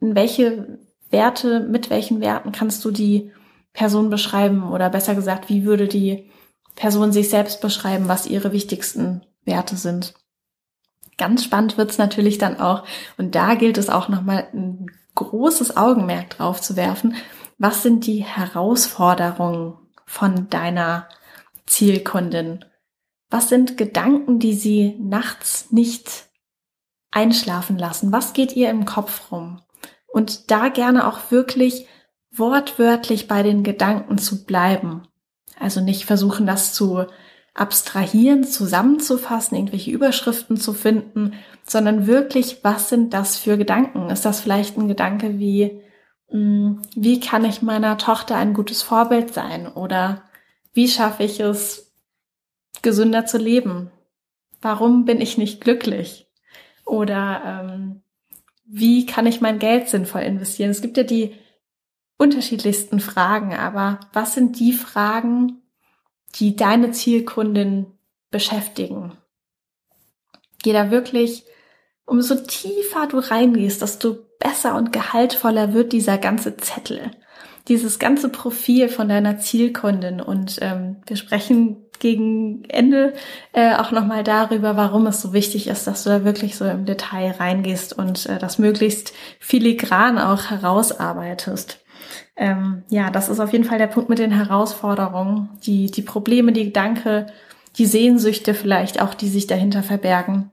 in 0.00 0.14
welche 0.14 0.78
Werte, 1.10 1.60
mit 1.60 1.88
welchen 1.88 2.20
Werten 2.20 2.52
kannst 2.52 2.84
du 2.84 2.90
die 2.90 3.32
Person 3.72 4.10
beschreiben? 4.10 4.70
Oder 4.70 4.90
besser 4.90 5.14
gesagt, 5.14 5.48
wie 5.48 5.64
würde 5.64 5.88
die 5.88 6.30
Person 6.78 7.10
sich 7.10 7.28
selbst 7.28 7.60
beschreiben, 7.60 8.06
was 8.06 8.26
ihre 8.26 8.52
wichtigsten 8.52 9.26
Werte 9.44 9.76
sind? 9.76 10.14
Ganz 11.16 11.42
spannend 11.42 11.76
wird's 11.76 11.98
natürlich 11.98 12.38
dann 12.38 12.60
auch, 12.60 12.84
und 13.16 13.34
da 13.34 13.56
gilt 13.56 13.78
es 13.78 13.90
auch 13.90 14.08
nochmal 14.08 14.46
ein 14.54 14.86
großes 15.16 15.76
Augenmerk 15.76 16.30
drauf 16.30 16.60
zu 16.60 16.76
werfen, 16.76 17.16
was 17.58 17.82
sind 17.82 18.06
die 18.06 18.22
Herausforderungen 18.22 19.74
von 20.06 20.48
deiner 20.50 21.08
Zielkundin? 21.66 22.64
Was 23.28 23.48
sind 23.48 23.76
Gedanken, 23.76 24.38
die 24.38 24.54
sie 24.54 24.96
nachts 25.00 25.72
nicht 25.72 26.28
einschlafen 27.10 27.76
lassen? 27.76 28.12
Was 28.12 28.32
geht 28.32 28.54
ihr 28.54 28.70
im 28.70 28.84
Kopf 28.84 29.32
rum? 29.32 29.62
Und 30.06 30.52
da 30.52 30.68
gerne 30.68 31.08
auch 31.08 31.32
wirklich 31.32 31.88
wortwörtlich 32.30 33.26
bei 33.26 33.42
den 33.42 33.64
Gedanken 33.64 34.18
zu 34.18 34.44
bleiben. 34.44 35.07
Also 35.58 35.80
nicht 35.80 36.04
versuchen, 36.04 36.46
das 36.46 36.72
zu 36.72 37.06
abstrahieren, 37.54 38.44
zusammenzufassen, 38.44 39.56
irgendwelche 39.56 39.90
Überschriften 39.90 40.56
zu 40.56 40.72
finden, 40.72 41.34
sondern 41.66 42.06
wirklich, 42.06 42.62
was 42.62 42.88
sind 42.88 43.12
das 43.12 43.36
für 43.36 43.58
Gedanken? 43.58 44.10
Ist 44.10 44.24
das 44.24 44.40
vielleicht 44.40 44.76
ein 44.76 44.86
Gedanke 44.86 45.38
wie, 45.38 45.82
hm, 46.28 46.82
wie 46.94 47.18
kann 47.20 47.44
ich 47.44 47.62
meiner 47.62 47.98
Tochter 47.98 48.36
ein 48.36 48.54
gutes 48.54 48.82
Vorbild 48.82 49.34
sein? 49.34 49.66
Oder 49.66 50.22
wie 50.72 50.88
schaffe 50.88 51.24
ich 51.24 51.40
es, 51.40 51.92
gesünder 52.82 53.26
zu 53.26 53.38
leben? 53.38 53.90
Warum 54.60 55.04
bin 55.04 55.20
ich 55.20 55.36
nicht 55.36 55.60
glücklich? 55.60 56.28
Oder 56.84 57.42
ähm, 57.44 58.02
wie 58.64 59.04
kann 59.04 59.26
ich 59.26 59.40
mein 59.40 59.58
Geld 59.58 59.88
sinnvoll 59.88 60.22
investieren? 60.22 60.70
Es 60.70 60.80
gibt 60.80 60.96
ja 60.96 61.02
die 61.02 61.34
unterschiedlichsten 62.18 63.00
Fragen, 63.00 63.54
aber 63.54 64.00
was 64.12 64.34
sind 64.34 64.58
die 64.58 64.72
Fragen, 64.72 65.62
die 66.34 66.56
deine 66.56 66.90
Zielkundin 66.90 67.86
beschäftigen? 68.30 69.16
Geh 70.62 70.72
da 70.72 70.90
wirklich, 70.90 71.44
umso 72.04 72.34
tiefer 72.34 73.06
du 73.06 73.18
reingehst, 73.18 73.80
desto 73.80 74.18
besser 74.38 74.74
und 74.74 74.92
gehaltvoller 74.92 75.72
wird 75.72 75.92
dieser 75.92 76.18
ganze 76.18 76.56
Zettel, 76.56 77.12
dieses 77.68 77.98
ganze 77.98 78.28
Profil 78.28 78.88
von 78.88 79.08
deiner 79.08 79.38
Zielkundin. 79.38 80.20
Und 80.20 80.58
ähm, 80.60 80.96
wir 81.06 81.16
sprechen 81.16 81.84
gegen 82.00 82.64
Ende 82.68 83.14
äh, 83.52 83.74
auch 83.74 83.90
nochmal 83.90 84.24
darüber, 84.24 84.76
warum 84.76 85.06
es 85.06 85.20
so 85.20 85.32
wichtig 85.32 85.68
ist, 85.68 85.86
dass 85.86 86.04
du 86.04 86.10
da 86.10 86.24
wirklich 86.24 86.56
so 86.56 86.64
im 86.64 86.84
Detail 86.84 87.32
reingehst 87.32 87.92
und 87.96 88.26
äh, 88.26 88.38
das 88.38 88.58
möglichst 88.58 89.12
filigran 89.38 90.18
auch 90.18 90.50
herausarbeitest. 90.50 91.80
Ähm, 92.36 92.82
ja, 92.88 93.10
das 93.10 93.28
ist 93.28 93.40
auf 93.40 93.52
jeden 93.52 93.64
Fall 93.64 93.78
der 93.78 93.86
Punkt 93.86 94.08
mit 94.08 94.18
den 94.18 94.30
Herausforderungen, 94.30 95.50
die, 95.64 95.90
die 95.90 96.02
Probleme, 96.02 96.52
die 96.52 96.66
Gedanke, 96.66 97.26
die 97.76 97.86
Sehnsüchte 97.86 98.54
vielleicht 98.54 99.00
auch, 99.00 99.14
die 99.14 99.28
sich 99.28 99.46
dahinter 99.46 99.82
verbergen. 99.82 100.50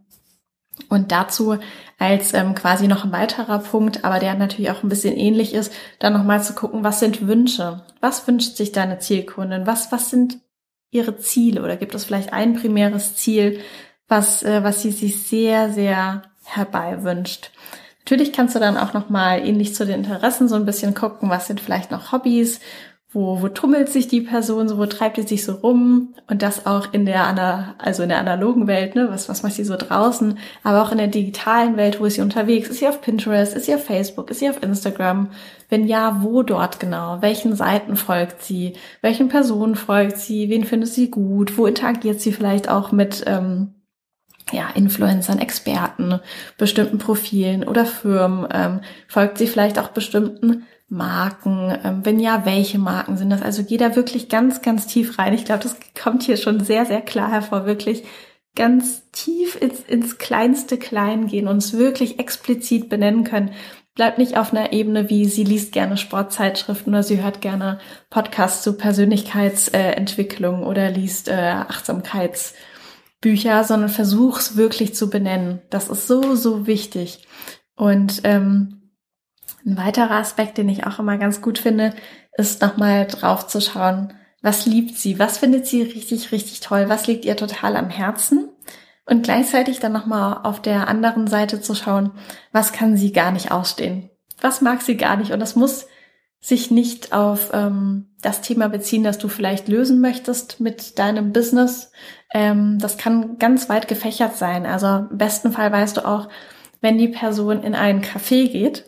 Und 0.89 1.11
dazu 1.11 1.57
als 1.97 2.33
ähm, 2.33 2.53
quasi 2.55 2.87
noch 2.87 3.05
ein 3.05 3.11
weiterer 3.11 3.59
Punkt, 3.59 4.03
aber 4.03 4.19
der 4.19 4.35
natürlich 4.35 4.71
auch 4.71 4.83
ein 4.83 4.89
bisschen 4.89 5.15
ähnlich 5.15 5.53
ist, 5.53 5.71
dann 5.99 6.13
nochmal 6.13 6.43
zu 6.43 6.53
gucken, 6.53 6.83
was 6.83 6.99
sind 6.99 7.27
Wünsche? 7.27 7.83
Was 8.01 8.27
wünscht 8.27 8.57
sich 8.57 8.71
deine 8.71 8.99
Zielkundin? 8.99 9.65
Was, 9.65 9.91
was 9.91 10.09
sind 10.09 10.39
ihre 10.91 11.17
Ziele 11.17 11.63
oder 11.63 11.77
gibt 11.77 11.95
es 11.95 12.05
vielleicht 12.05 12.33
ein 12.33 12.53
primäres 12.55 13.15
Ziel, 13.15 13.59
was, 14.07 14.43
äh, 14.43 14.63
was 14.63 14.81
sie 14.81 14.91
sich 14.91 15.27
sehr, 15.27 15.71
sehr 15.71 16.23
herbei 16.43 17.03
wünscht? 17.03 17.51
Natürlich 18.05 18.33
kannst 18.33 18.53
du 18.53 18.59
dann 18.59 18.77
auch 18.77 18.93
nochmal 18.93 19.39
ähnlich 19.39 19.73
zu 19.73 19.83
den 19.83 20.03
Interessen 20.03 20.47
so 20.47 20.53
ein 20.55 20.65
bisschen 20.65 20.93
gucken, 20.93 21.31
was 21.31 21.47
sind 21.47 21.59
vielleicht 21.59 21.89
noch 21.89 22.11
Hobbys, 22.11 22.59
wo, 23.11 23.41
wo 23.41 23.47
tummelt 23.47 23.89
sich 23.89 24.07
die 24.07 24.21
Person, 24.21 24.67
so 24.67 24.77
wo 24.77 24.85
treibt 24.85 25.17
die 25.17 25.23
sich 25.23 25.43
so 25.43 25.53
rum? 25.53 26.13
Und 26.27 26.43
das 26.43 26.67
auch 26.67 26.93
in 26.93 27.07
der, 27.07 27.73
also 27.79 28.03
in 28.03 28.09
der 28.09 28.19
analogen 28.19 28.67
Welt, 28.67 28.93
ne, 28.93 29.07
was, 29.09 29.27
was 29.27 29.41
macht 29.41 29.53
sie 29.53 29.63
so 29.63 29.75
draußen, 29.75 30.37
aber 30.63 30.83
auch 30.83 30.91
in 30.91 30.99
der 30.99 31.07
digitalen 31.07 31.77
Welt, 31.77 31.99
wo 31.99 32.05
ist 32.05 32.15
sie 32.15 32.21
unterwegs, 32.21 32.69
ist 32.69 32.79
sie 32.79 32.87
auf 32.87 33.01
Pinterest, 33.01 33.55
ist 33.55 33.65
sie 33.65 33.73
auf 33.73 33.85
Facebook, 33.85 34.29
ist 34.29 34.39
sie 34.39 34.49
auf 34.49 34.61
Instagram, 34.61 35.29
wenn 35.69 35.87
ja, 35.87 36.19
wo 36.21 36.43
dort 36.43 36.79
genau, 36.79 37.21
welchen 37.21 37.55
Seiten 37.55 37.95
folgt 37.95 38.43
sie, 38.43 38.73
welchen 39.01 39.29
Personen 39.29 39.73
folgt 39.73 40.17
sie, 40.17 40.49
wen 40.49 40.63
findet 40.63 40.89
sie 40.89 41.09
gut, 41.09 41.57
wo 41.57 41.65
interagiert 41.65 42.21
sie 42.21 42.33
vielleicht 42.33 42.69
auch 42.69 42.91
mit, 42.91 43.23
ähm, 43.25 43.73
ja, 44.51 44.69
Influencern, 44.75 45.39
Experten, 45.39 46.19
bestimmten 46.57 46.97
Profilen 46.97 47.63
oder 47.67 47.85
Firmen, 47.85 48.47
ähm, 48.51 48.81
folgt 49.07 49.37
sie 49.37 49.47
vielleicht 49.47 49.79
auch 49.79 49.89
bestimmten 49.89 50.65
Marken? 50.87 51.75
Ähm, 51.83 52.01
wenn 52.03 52.19
ja, 52.19 52.45
welche 52.45 52.77
Marken 52.77 53.17
sind 53.17 53.29
das? 53.31 53.41
Also 53.41 53.63
geh 53.63 53.77
da 53.77 53.95
wirklich 53.95 54.29
ganz, 54.29 54.61
ganz 54.61 54.87
tief 54.87 55.17
rein. 55.17 55.33
Ich 55.33 55.45
glaube, 55.45 55.63
das 55.63 55.75
kommt 56.01 56.23
hier 56.23 56.37
schon 56.37 56.63
sehr, 56.63 56.85
sehr 56.85 57.01
klar 57.01 57.31
hervor. 57.31 57.65
Wirklich 57.65 58.03
ganz 58.55 59.09
tief 59.11 59.59
ins, 59.59 59.81
ins 59.81 60.17
kleinste 60.17 60.77
Klein 60.77 61.27
gehen, 61.27 61.47
uns 61.47 61.73
wirklich 61.73 62.19
explizit 62.19 62.89
benennen 62.89 63.23
können. 63.23 63.51
Bleibt 63.95 64.17
nicht 64.17 64.37
auf 64.37 64.51
einer 64.51 64.73
Ebene 64.73 65.09
wie 65.09 65.25
sie 65.25 65.45
liest 65.45 65.71
gerne 65.71 65.95
Sportzeitschriften 65.97 66.93
oder 66.93 67.03
sie 67.03 67.23
hört 67.23 67.41
gerne 67.41 67.79
Podcasts 68.09 68.61
zu 68.61 68.73
Persönlichkeitsentwicklung 68.73 70.63
oder 70.63 70.89
liest 70.89 71.29
äh, 71.29 71.33
Achtsamkeitsbücher, 73.25 73.63
sondern 73.63 73.89
versuch's 73.89 74.55
wirklich 74.55 74.95
zu 74.95 75.09
benennen. 75.09 75.61
Das 75.69 75.89
ist 75.89 76.07
so, 76.07 76.35
so 76.35 76.67
wichtig. 76.67 77.27
Und 77.75 78.21
ähm, 78.23 78.91
ein 79.65 79.77
weiterer 79.77 80.11
Aspekt, 80.11 80.57
den 80.57 80.69
ich 80.69 80.85
auch 80.85 80.99
immer 80.99 81.17
ganz 81.17 81.41
gut 81.41 81.57
finde, 81.57 81.93
ist 82.37 82.61
nochmal 82.61 83.07
drauf 83.07 83.47
zu 83.47 83.59
schauen, 83.61 84.13
was 84.41 84.65
liebt 84.65 84.97
sie, 84.97 85.17
was 85.17 85.39
findet 85.39 85.65
sie 85.65 85.81
richtig, 85.81 86.31
richtig 86.31 86.59
toll, 86.59 86.87
was 86.87 87.07
liegt 87.07 87.25
ihr 87.25 87.35
total 87.35 87.75
am 87.75 87.89
Herzen? 87.89 88.49
Und 89.07 89.23
gleichzeitig 89.23 89.79
dann 89.79 89.91
nochmal 89.91 90.41
auf 90.43 90.61
der 90.61 90.87
anderen 90.87 91.27
Seite 91.27 91.61
zu 91.61 91.75
schauen, 91.75 92.11
was 92.51 92.73
kann 92.73 92.95
sie 92.95 93.11
gar 93.11 93.31
nicht 93.31 93.51
ausstehen, 93.51 94.09
was 94.41 94.61
mag 94.61 94.81
sie 94.81 94.97
gar 94.97 95.15
nicht? 95.17 95.31
Und 95.31 95.39
das 95.39 95.55
muss 95.55 95.87
sich 96.45 96.71
nicht 96.71 97.13
auf 97.13 97.51
ähm, 97.53 98.07
das 98.21 98.41
Thema 98.41 98.69
beziehen, 98.69 99.03
das 99.03 99.17
du 99.17 99.27
vielleicht 99.27 99.67
lösen 99.67 100.01
möchtest 100.01 100.59
mit 100.59 100.99
deinem 100.99 101.33
Business. 101.33 101.91
Ähm, 102.33 102.77
das 102.79 102.97
kann 102.97 103.37
ganz 103.39 103.69
weit 103.69 103.87
gefächert 103.87 104.37
sein. 104.37 104.65
Also 104.65 105.07
im 105.09 105.17
besten 105.17 105.51
Fall 105.51 105.71
weißt 105.71 105.97
du 105.97 106.07
auch, 106.07 106.29
wenn 106.81 106.97
die 106.97 107.07
Person 107.07 107.63
in 107.63 107.73
einen 107.73 108.01
Café 108.01 108.47
geht 108.49 108.85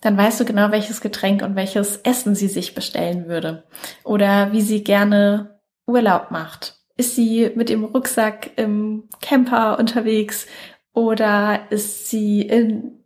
dann 0.00 0.16
weißt 0.16 0.40
du 0.40 0.44
genau, 0.44 0.70
welches 0.70 1.00
Getränk 1.00 1.42
und 1.42 1.56
welches 1.56 1.96
Essen 1.98 2.34
sie 2.34 2.48
sich 2.48 2.74
bestellen 2.74 3.26
würde. 3.26 3.64
Oder 4.04 4.52
wie 4.52 4.60
sie 4.60 4.84
gerne 4.84 5.60
Urlaub 5.86 6.30
macht. 6.30 6.76
Ist 6.96 7.16
sie 7.16 7.50
mit 7.54 7.68
dem 7.68 7.84
Rucksack 7.84 8.50
im 8.56 9.08
Camper 9.20 9.78
unterwegs 9.78 10.46
oder 10.92 11.60
ist 11.70 12.08
sie 12.08 12.42
in 12.42 12.97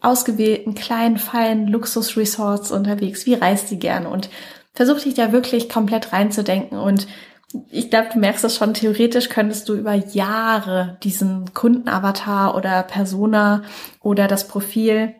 ausgewählten 0.00 0.74
kleinen, 0.74 1.18
feinen 1.18 1.66
Luxusresorts 1.66 2.70
unterwegs? 2.70 3.26
Wie 3.26 3.34
reist 3.34 3.68
sie 3.68 3.78
gerne? 3.78 4.08
Und 4.08 4.30
versuch 4.72 5.00
dich 5.00 5.14
da 5.14 5.32
wirklich 5.32 5.68
komplett 5.68 6.12
reinzudenken 6.12 6.78
und 6.78 7.06
ich 7.70 7.90
glaube, 7.90 8.10
du 8.12 8.18
merkst 8.20 8.44
es 8.44 8.56
schon, 8.56 8.74
theoretisch 8.74 9.28
könntest 9.28 9.68
du 9.68 9.74
über 9.74 9.94
Jahre 9.94 10.98
diesen 11.02 11.52
Kundenavatar 11.52 12.54
oder 12.54 12.84
Persona 12.84 13.62
oder 14.00 14.28
das 14.28 14.46
Profil 14.46 15.14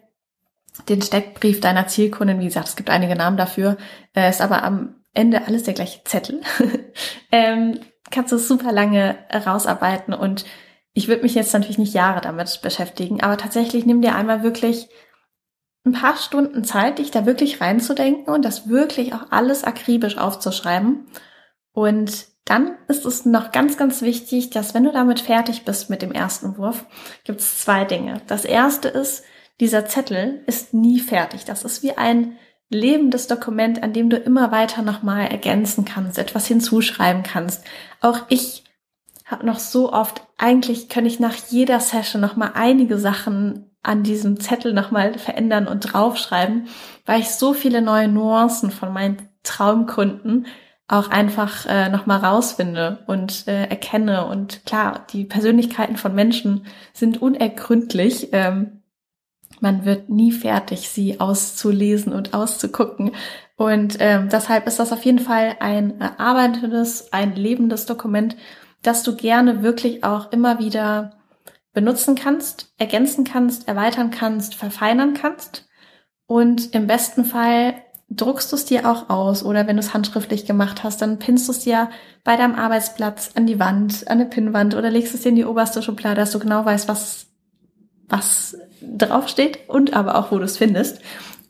den 0.89 1.03
Steckbrief 1.03 1.61
deiner 1.61 1.89
Zielkundin, 1.89 2.41
wie 2.41 2.47
gesagt, 2.47 2.69
es 2.69 2.77
gibt 2.77 2.91
einige 2.91 3.17
Namen 3.17 3.37
dafür, 3.37 3.77
äh, 4.15 4.31
ist 4.31 4.41
aber 4.41 4.63
am 4.63 4.95
Ende 5.13 5.47
alles 5.47 5.65
der 5.65 5.75
gleiche 5.75 6.03
Zettel. 6.05 6.41
ähm, 7.33 7.81
kannst 8.11 8.33
du 8.33 8.39
super 8.39 8.73
lange 8.73 9.19
rausarbeiten 9.35 10.15
und 10.15 10.45
ich 10.93 11.09
würde 11.09 11.23
mich 11.23 11.35
jetzt 11.35 11.53
natürlich 11.53 11.79
nicht 11.79 11.95
Jahre 11.95 12.21
damit 12.21 12.61
beschäftigen, 12.63 13.21
aber 13.23 13.37
tatsächlich 13.37 13.87
nimm 13.87 14.03
dir 14.03 14.15
einmal 14.15 14.43
wirklich 14.43 14.89
ein 15.85 15.93
paar 15.93 16.17
Stunden 16.17 16.65
Zeit, 16.65 16.99
dich 16.99 17.11
da 17.11 17.27
wirklich 17.27 17.61
reinzudenken 17.61 18.33
und 18.33 18.45
das 18.45 18.69
wirklich 18.69 19.15
auch 19.15 19.31
alles 19.31 19.65
akribisch 19.65 20.19
aufzuschreiben 20.19 21.07
und 21.73 22.29
Dann 22.51 22.77
ist 22.89 23.07
es 23.07 23.25
noch 23.27 23.53
ganz, 23.53 23.77
ganz 23.77 24.03
wichtig, 24.03 24.51
dass 24.51 24.75
wenn 24.75 24.83
du 24.83 24.91
damit 24.91 25.21
fertig 25.21 25.65
bist 25.65 25.89
mit 25.89 26.03
dem 26.03 26.11
ersten 26.11 26.57
Wurf, 26.57 26.85
gibt 27.23 27.39
es 27.39 27.61
zwei 27.61 27.85
Dinge. 27.85 28.23
Das 28.27 28.45
erste 28.45 28.89
ist, 28.89 29.23
dieser 29.61 29.87
Zettel 29.87 30.43
ist 30.47 30.75
nie 30.75 30.99
fertig. 30.99 31.45
Das 31.45 31.65
ist 31.65 31.85
wie 31.85 31.97
ein 31.97 32.37
lebendes 32.69 33.29
Dokument, 33.29 33.85
an 33.85 33.93
dem 33.93 34.11
du 34.11 34.17
immer 34.17 34.51
weiter 34.51 34.83
nochmal 34.83 35.29
ergänzen 35.29 35.85
kannst, 35.85 36.19
etwas 36.19 36.49
hinzuschreiben 36.49 37.23
kannst. 37.23 37.65
Auch 38.01 38.23
ich 38.31 38.65
habe 39.31 39.47
noch 39.47 39.59
so 39.59 39.93
oft, 39.93 40.23
eigentlich 40.39 40.89
kann 40.89 41.07
ich 41.07 41.21
nach 41.21 41.35
jeder 41.35 41.81
Session 41.81 42.21
nochmal 42.21 42.53
einige 42.55 42.99
Sachen 42.99 43.71
an 43.83 44.03
diesem 44.03 44.41
Zettel 44.41 44.73
nochmal 44.73 45.19
verändern 45.19 45.67
und 45.67 45.81
draufschreiben, 45.81 46.69
weil 47.07 47.21
ich 47.21 47.31
so 47.31 47.55
viele 47.55 47.81
neue 47.81 48.09
Nuancen 48.09 48.71
von 48.71 48.93
meinen 48.93 49.29
Traumkunden 49.43 50.47
auch 50.87 51.09
einfach 51.09 51.67
äh, 51.67 51.89
nochmal 51.89 52.19
rausfinde 52.19 52.99
und 53.07 53.47
äh, 53.47 53.67
erkenne. 53.67 54.27
Und 54.27 54.67
klar, 54.67 55.07
die 55.13 55.25
Persönlichkeiten 55.25 55.97
von 55.97 56.15
Menschen 56.15 56.67
sind 56.93 57.23
unergründlich. 57.23 58.31
Ähm, 58.33 58.83
man 59.61 59.85
wird 59.85 60.09
nie 60.09 60.33
fertig, 60.33 60.89
sie 60.89 61.21
auszulesen 61.21 62.13
und 62.13 62.35
auszugucken. 62.35 63.13
Und 63.57 63.99
ähm, 64.01 64.29
deshalb 64.31 64.67
ist 64.67 64.81
das 64.81 64.93
auf 64.93 65.05
jeden 65.05 65.19
Fall 65.19 65.57
ein 65.61 66.01
erarbeitetes, 66.01 67.13
ein 67.13 67.37
lebendes 67.37 67.87
Dokument, 67.87 68.37
das 68.83 69.03
du 69.03 69.15
gerne 69.17 69.63
wirklich 69.63 70.05
auch 70.05 70.33
immer 70.33 70.59
wieder 70.59 71.13
benutzen 71.73 72.15
kannst, 72.15 72.73
ergänzen 72.79 73.25
kannst, 73.25 73.69
erweitern 73.69 74.11
kannst, 74.11 74.55
verfeinern 74.55 75.15
kannst. 75.15 75.69
Und 76.27 76.75
im 76.75 76.87
besten 76.87 77.25
Fall 77.25 77.75
druckst 78.09 78.51
du 78.51 78.57
es 78.57 78.65
dir 78.65 78.91
auch 78.91 79.09
aus 79.09 79.45
oder 79.45 79.67
wenn 79.67 79.77
du 79.77 79.81
es 79.81 79.95
handschriftlich 79.95 80.45
gemacht 80.45 80.83
hast, 80.83 81.01
dann 81.01 81.19
pinnst 81.19 81.47
du 81.47 81.53
es 81.53 81.61
dir 81.61 81.91
bei 82.25 82.37
deinem 82.37 82.57
Arbeitsplatz 82.57 83.31
an 83.37 83.47
die 83.47 83.61
Wand, 83.61 84.09
an 84.09 84.21
eine 84.21 84.27
Pinnwand 84.27 84.75
oder 84.75 84.91
legst 84.91 85.15
es 85.15 85.23
dir 85.23 85.29
in 85.29 85.37
die 85.37 85.45
oberste 85.45 85.83
Schublade, 85.83 86.17
dass 86.17 86.33
du 86.33 86.41
genau 86.41 86.65
weißt, 86.65 86.89
was, 86.89 87.27
was 88.09 88.59
draufsteht 88.81 89.69
und 89.69 89.95
aber 89.95 90.17
auch, 90.17 90.33
wo 90.33 90.39
du 90.39 90.45
es 90.45 90.59
findest. 90.59 91.01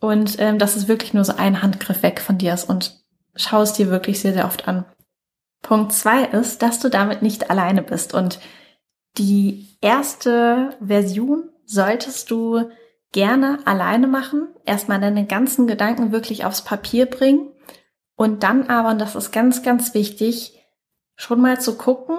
Und 0.00 0.36
ähm, 0.38 0.58
dass 0.58 0.76
es 0.76 0.88
wirklich 0.88 1.14
nur 1.14 1.24
so 1.24 1.36
ein 1.36 1.62
Handgriff 1.62 2.02
weg 2.02 2.20
von 2.20 2.38
dir 2.38 2.54
ist 2.54 2.68
und 2.68 3.00
schau 3.36 3.62
es 3.62 3.72
dir 3.72 3.88
wirklich 3.90 4.20
sehr, 4.20 4.32
sehr 4.32 4.46
oft 4.46 4.68
an. 4.68 4.84
Punkt 5.62 5.92
zwei 5.92 6.24
ist, 6.24 6.62
dass 6.62 6.80
du 6.80 6.88
damit 6.88 7.22
nicht 7.22 7.50
alleine 7.50 7.82
bist 7.82 8.14
und 8.14 8.40
die 9.18 9.76
erste 9.80 10.76
Version 10.80 11.50
solltest 11.64 12.30
du 12.30 12.70
gerne 13.12 13.58
alleine 13.64 14.06
machen, 14.06 14.48
erstmal 14.64 15.00
deine 15.00 15.26
ganzen 15.26 15.66
Gedanken 15.66 16.12
wirklich 16.12 16.44
aufs 16.44 16.62
Papier 16.62 17.06
bringen 17.06 17.50
und 18.16 18.42
dann 18.42 18.68
aber, 18.68 18.90
und 18.90 19.00
das 19.00 19.16
ist 19.16 19.32
ganz, 19.32 19.62
ganz 19.62 19.94
wichtig, 19.94 20.58
schon 21.16 21.40
mal 21.40 21.60
zu 21.60 21.76
gucken, 21.76 22.18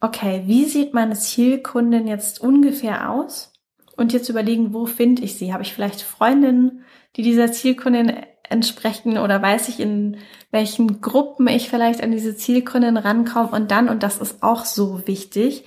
okay, 0.00 0.42
wie 0.46 0.64
sieht 0.64 0.94
meine 0.94 1.14
Zielkundin 1.14 2.06
jetzt 2.06 2.40
ungefähr 2.40 3.10
aus? 3.10 3.52
Und 3.96 4.12
jetzt 4.12 4.28
überlegen, 4.28 4.74
wo 4.74 4.86
finde 4.86 5.22
ich 5.22 5.36
sie? 5.36 5.52
Habe 5.52 5.62
ich 5.62 5.72
vielleicht 5.72 6.02
Freundinnen, 6.02 6.84
die 7.16 7.22
dieser 7.22 7.52
Zielkundin 7.52 8.24
entsprechen 8.48 9.18
oder 9.18 9.40
weiß 9.40 9.68
ich, 9.68 9.80
in 9.80 10.18
welchen 10.50 11.00
Gruppen 11.00 11.48
ich 11.48 11.68
vielleicht 11.68 12.02
an 12.02 12.12
diese 12.12 12.36
Zielkundin 12.36 12.96
rankomme 12.96 13.50
und 13.50 13.70
dann, 13.70 13.88
und 13.88 14.02
das 14.02 14.18
ist 14.18 14.42
auch 14.42 14.64
so 14.64 15.06
wichtig, 15.06 15.64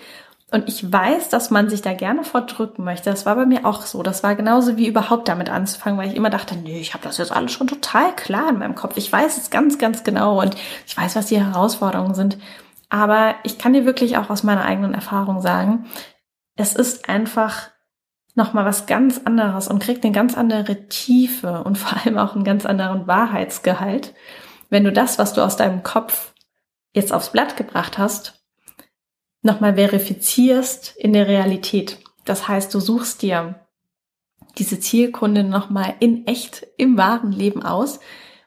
und 0.50 0.70
ich 0.70 0.92
weiß, 0.92 1.28
dass 1.28 1.50
man 1.50 1.70
sich 1.70 1.82
da 1.82 1.94
gerne 1.94 2.24
vordrücken 2.24 2.86
möchte. 2.86 3.10
Das 3.10 3.26
war 3.26 3.36
bei 3.36 3.46
mir 3.46 3.66
auch 3.66 3.82
so. 3.82 4.02
Das 4.02 4.24
war 4.24 4.34
genauso 4.36 4.78
wie 4.78 4.88
überhaupt 4.88 5.28
damit 5.28 5.50
anzufangen, 5.50 6.00
weil 6.00 6.08
ich 6.08 6.16
immer 6.16 6.30
dachte, 6.30 6.56
nee, 6.56 6.80
ich 6.80 6.94
habe 6.94 7.04
das 7.04 7.18
jetzt 7.18 7.34
alles 7.34 7.52
schon 7.52 7.68
total 7.68 8.16
klar 8.16 8.50
in 8.50 8.60
meinem 8.60 8.76
Kopf. 8.76 8.96
Ich 8.96 9.12
weiß 9.12 9.38
es 9.38 9.50
ganz, 9.50 9.78
ganz 9.78 10.06
genau 10.06 10.40
und 10.42 10.56
ich 10.86 10.96
weiß, 10.96 11.18
was 11.18 11.26
die 11.26 11.44
Herausforderungen 11.44 12.16
sind. 12.16 12.38
Aber 12.90 13.36
ich 13.44 13.58
kann 13.58 13.74
dir 13.74 13.86
wirklich 13.86 14.16
auch 14.18 14.30
aus 14.30 14.44
meiner 14.44 14.64
eigenen 14.64 14.94
Erfahrung 14.94 15.42
sagen, 15.42 15.86
es 16.56 16.74
ist 16.74 17.10
einfach 17.10 17.70
nochmal 18.38 18.66
was 18.66 18.86
ganz 18.86 19.22
anderes 19.26 19.68
und 19.68 19.80
kriegt 19.80 20.06
eine 20.06 20.14
ganz 20.14 20.38
andere 20.38 20.88
Tiefe 20.88 21.64
und 21.64 21.78
vor 21.78 21.98
allem 21.98 22.18
auch 22.18 22.36
einen 22.36 22.44
ganz 22.44 22.66
anderen 22.66 23.08
Wahrheitsgehalt, 23.08 24.14
wenn 24.70 24.84
du 24.84 24.94
das, 24.94 25.18
was 25.18 25.34
du 25.34 25.42
aus 25.42 25.58
deinem 25.58 25.82
Kopf 25.82 26.34
jetzt 26.94 27.12
aufs 27.12 27.32
Blatt 27.32 27.58
gebracht 27.58 27.98
hast, 27.98 28.46
nochmal 29.42 29.76
verifizierst 29.76 30.96
in 30.98 31.14
der 31.14 31.28
Realität. 31.28 31.98
Das 32.26 32.48
heißt, 32.48 32.74
du 32.74 32.80
suchst 32.80 33.24
dir 33.24 33.56
diese 34.58 34.80
Zielkunden 34.80 35.50
nochmal 35.50 35.96
in 36.00 36.28
echt 36.28 36.68
im 36.78 36.98
wahren 36.98 37.32
Leben 37.32 37.64
aus 37.64 38.00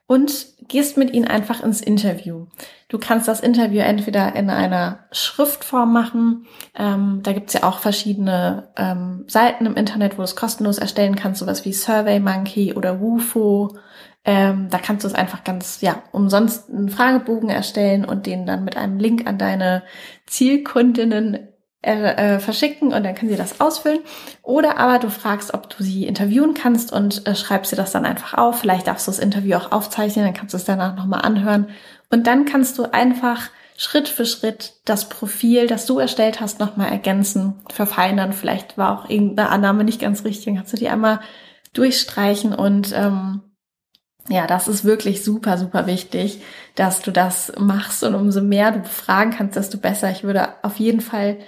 und 0.07 0.47
gehst 0.71 0.97
mit 0.97 1.13
ihnen 1.13 1.27
einfach 1.27 1.63
ins 1.63 1.83
Interview. 1.83 2.47
Du 2.89 2.99
kannst 2.99 3.29
das 3.29 3.41
Interview 3.41 3.81
entweder 3.81 4.35
in 4.35 4.49
einer 4.49 5.01
Schriftform 5.13 5.93
machen. 5.93 6.47
Ähm, 6.75 7.21
da 7.23 7.33
gibt's 7.33 7.53
ja 7.53 7.65
auch 7.65 7.81
verschiedene 7.81 8.71
ähm, 8.77 9.25
Seiten 9.27 9.67
im 9.67 9.77
Internet, 9.77 10.15
wo 10.15 10.19
du 10.19 10.23
es 10.23 10.37
kostenlos 10.37 10.79
erstellen 10.79 11.17
kannst, 11.17 11.41
sowas 11.41 11.65
wie 11.65 11.73
SurveyMonkey 11.73 12.75
oder 12.75 13.01
Wufo 13.01 13.77
ähm, 14.25 14.69
da 14.71 14.79
kannst 14.79 15.05
du 15.05 15.09
es 15.09 15.15
einfach 15.15 15.45
ganz, 15.45 15.81
ja, 15.81 16.03
umsonst 16.13 16.69
einen 16.69 16.91
Fragebogen 16.91 17.49
erstellen 17.49 18.05
und 18.05 18.27
den 18.27 18.45
dann 18.45 18.65
mit 18.65 18.77
einem 18.77 18.99
Link 18.99 19.27
an 19.27 19.39
deine 19.39 19.83
Zielkundinnen 20.27 21.49
äh, 21.83 22.35
äh, 22.35 22.39
verschicken 22.41 22.93
und 22.93 23.05
dann 23.05 23.15
können 23.15 23.31
sie 23.31 23.39
das 23.39 23.61
ausfüllen. 23.61 24.01
Oder 24.43 24.79
aber 24.79 24.99
du 24.99 25.11
fragst, 25.11 25.55
ob 25.55 25.71
du 25.71 25.83
sie 25.83 26.07
interviewen 26.07 26.53
kannst 26.55 26.93
und 26.93 27.27
äh, 27.27 27.35
schreibst 27.35 27.71
sie 27.71 27.77
das 27.77 27.93
dann 27.93 28.05
einfach 28.05 28.37
auf. 28.37 28.61
Vielleicht 28.61 28.87
darfst 28.87 29.07
du 29.07 29.11
das 29.11 29.19
Interview 29.19 29.57
auch 29.57 29.73
aufzeichnen, 29.73 30.27
dann 30.27 30.35
kannst 30.35 30.53
du 30.53 30.59
es 30.59 30.65
danach 30.65 30.95
nochmal 30.95 31.23
anhören. 31.23 31.69
Und 32.11 32.27
dann 32.27 32.45
kannst 32.45 32.79
du 32.79 32.93
einfach 32.93 33.49
Schritt 33.79 34.09
für 34.09 34.27
Schritt 34.27 34.75
das 34.85 35.09
Profil, 35.09 35.67
das 35.67 35.87
du 35.87 35.99
erstellt 35.99 36.43
hast, 36.43 36.61
nochmal 36.61 36.91
ergänzen, 36.93 37.55
verfeinern. 37.71 38.35
Vielleicht 38.35 38.77
war 38.77 39.01
auch 39.01 39.09
irgendeine 39.09 39.49
Annahme 39.49 39.85
nicht 39.85 40.03
ganz 40.03 40.23
richtig, 40.25 40.45
dann 40.45 40.57
kannst 40.57 40.75
du 40.75 40.77
die 40.77 40.91
einmal 40.91 41.21
durchstreichen 41.73 42.55
und 42.55 42.93
ähm, 42.95 43.41
ja, 44.29 44.47
das 44.47 44.69
ist 44.69 44.85
wirklich 44.85 45.25
super, 45.25 45.57
super 45.57 45.87
wichtig, 45.87 46.43
dass 46.75 47.01
du 47.01 47.11
das 47.11 47.53
machst 47.59 48.05
und 48.05 48.15
umso 48.15 48.43
mehr 48.43 48.71
du 48.71 48.81
befragen 48.81 49.33
kannst, 49.33 49.57
desto 49.57 49.79
besser. 49.79 50.11
Ich 50.11 50.25
würde 50.25 50.51
auf 50.63 50.77
jeden 50.77 51.01
Fall 51.01 51.39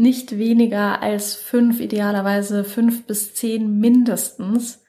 nicht 0.00 0.38
weniger 0.38 1.02
als 1.02 1.34
fünf, 1.34 1.80
idealerweise 1.80 2.64
fünf 2.64 3.06
bis 3.06 3.34
zehn 3.34 3.78
mindestens 3.78 4.82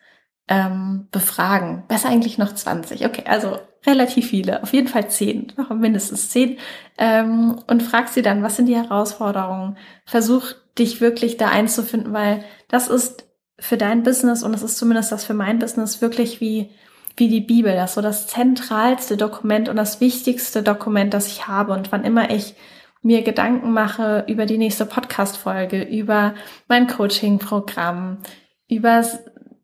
ähm, 0.47 1.07
befragen. 1.11 1.83
Besser 1.87 2.09
eigentlich 2.09 2.37
noch 2.37 2.53
20. 2.53 3.05
Okay, 3.05 3.23
also 3.27 3.57
relativ 3.85 4.29
viele. 4.29 4.63
Auf 4.63 4.73
jeden 4.73 4.87
Fall 4.87 5.09
zehn, 5.09 5.51
noch 5.57 5.69
mindestens 5.69 6.29
zehn. 6.29 6.57
Ähm, 6.97 7.59
und 7.67 7.83
frag 7.83 8.09
sie 8.09 8.21
dann, 8.21 8.41
was 8.41 8.55
sind 8.55 8.67
die 8.67 8.75
Herausforderungen? 8.75 9.77
Versuch 10.05 10.53
dich 10.79 11.01
wirklich 11.01 11.37
da 11.37 11.49
einzufinden, 11.49 12.13
weil 12.13 12.43
das 12.69 12.87
ist 12.87 13.25
für 13.59 13.77
dein 13.77 14.03
Business 14.03 14.43
und 14.43 14.53
es 14.53 14.63
ist 14.63 14.77
zumindest 14.77 15.11
das 15.11 15.25
für 15.25 15.33
mein 15.33 15.59
Business 15.59 16.01
wirklich 16.01 16.41
wie 16.41 16.71
wie 17.17 17.27
die 17.27 17.41
Bibel, 17.41 17.75
das 17.75 17.91
ist 17.91 17.95
so 17.95 18.01
das 18.01 18.27
zentralste 18.27 19.17
Dokument 19.17 19.67
und 19.67 19.75
das 19.75 19.99
wichtigste 19.99 20.63
Dokument, 20.63 21.13
das 21.13 21.27
ich 21.27 21.47
habe. 21.47 21.73
Und 21.73 21.91
wann 21.91 22.05
immer 22.05 22.31
ich 22.31 22.55
mir 23.01 23.23
Gedanken 23.23 23.71
mache 23.71 24.25
über 24.27 24.45
die 24.45 24.57
nächste 24.57 24.85
Podcast-Folge, 24.85 25.83
über 25.83 26.35
mein 26.67 26.87
Coaching-Programm, 26.87 28.19
über 28.67 29.03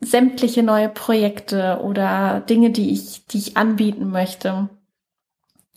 sämtliche 0.01 0.63
neue 0.63 0.89
Projekte 0.89 1.79
oder 1.83 2.41
Dinge, 2.41 2.71
die 2.71 2.91
ich, 2.91 3.25
die 3.27 3.37
ich 3.37 3.57
anbieten 3.57 4.09
möchte, 4.09 4.69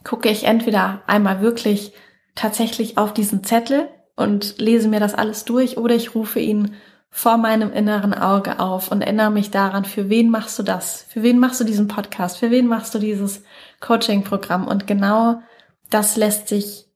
gucke 0.04 0.30
ich 0.30 0.44
entweder 0.44 1.02
einmal 1.06 1.42
wirklich 1.42 1.92
tatsächlich 2.34 2.96
auf 2.96 3.12
diesen 3.12 3.44
Zettel 3.44 3.88
und 4.16 4.58
lese 4.58 4.88
mir 4.88 5.00
das 5.00 5.14
alles 5.14 5.44
durch 5.44 5.76
oder 5.76 5.94
ich 5.94 6.14
rufe 6.14 6.40
ihn 6.40 6.74
vor 7.10 7.38
meinem 7.38 7.72
inneren 7.72 8.14
Auge 8.14 8.60
auf 8.60 8.92
und 8.92 9.02
erinnere 9.02 9.30
mich 9.30 9.50
daran, 9.50 9.84
für 9.84 10.08
wen 10.08 10.30
machst 10.30 10.58
du 10.58 10.62
das? 10.62 11.04
Für 11.08 11.22
wen 11.22 11.38
machst 11.38 11.60
du 11.60 11.64
diesen 11.64 11.88
Podcast? 11.88 12.38
Für 12.38 12.50
wen 12.50 12.66
machst 12.66 12.94
du 12.94 12.98
dieses 12.98 13.42
Coaching-Programm? 13.80 14.68
Und 14.68 14.86
genau 14.86 15.42
das 15.90 16.16
lässt 16.16 16.48
sich 16.48 16.89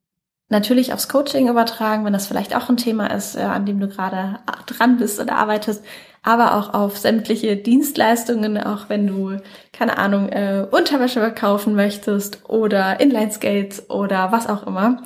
natürlich 0.49 0.93
aufs 0.93 1.09
Coaching 1.09 1.49
übertragen, 1.49 2.05
wenn 2.05 2.13
das 2.13 2.27
vielleicht 2.27 2.55
auch 2.55 2.69
ein 2.69 2.77
Thema 2.77 3.07
ist, 3.09 3.37
äh, 3.37 3.41
an 3.41 3.67
dem 3.67 3.81
du 3.81 3.89
gerade 3.89 4.41
dran 4.67 4.99
bist 4.99 5.21
oder 5.21 5.37
arbeitest, 5.37 5.85
aber 6.23 6.57
auch 6.57 6.73
auf 6.75 6.97
sämtliche 6.99 7.57
Dienstleistungen, 7.57 8.59
auch 8.59 8.89
wenn 8.89 9.07
du, 9.07 9.39
keine 9.73 9.99
Ahnung, 9.99 10.29
äh, 10.31 10.67
Unterwäsche 10.71 11.21
verkaufen 11.21 11.75
möchtest 11.75 12.49
oder 12.49 13.01
Inlineskates 13.01 13.91
oder 13.91 14.33
was 14.33 14.49
auch 14.49 14.67
immer, 14.67 15.03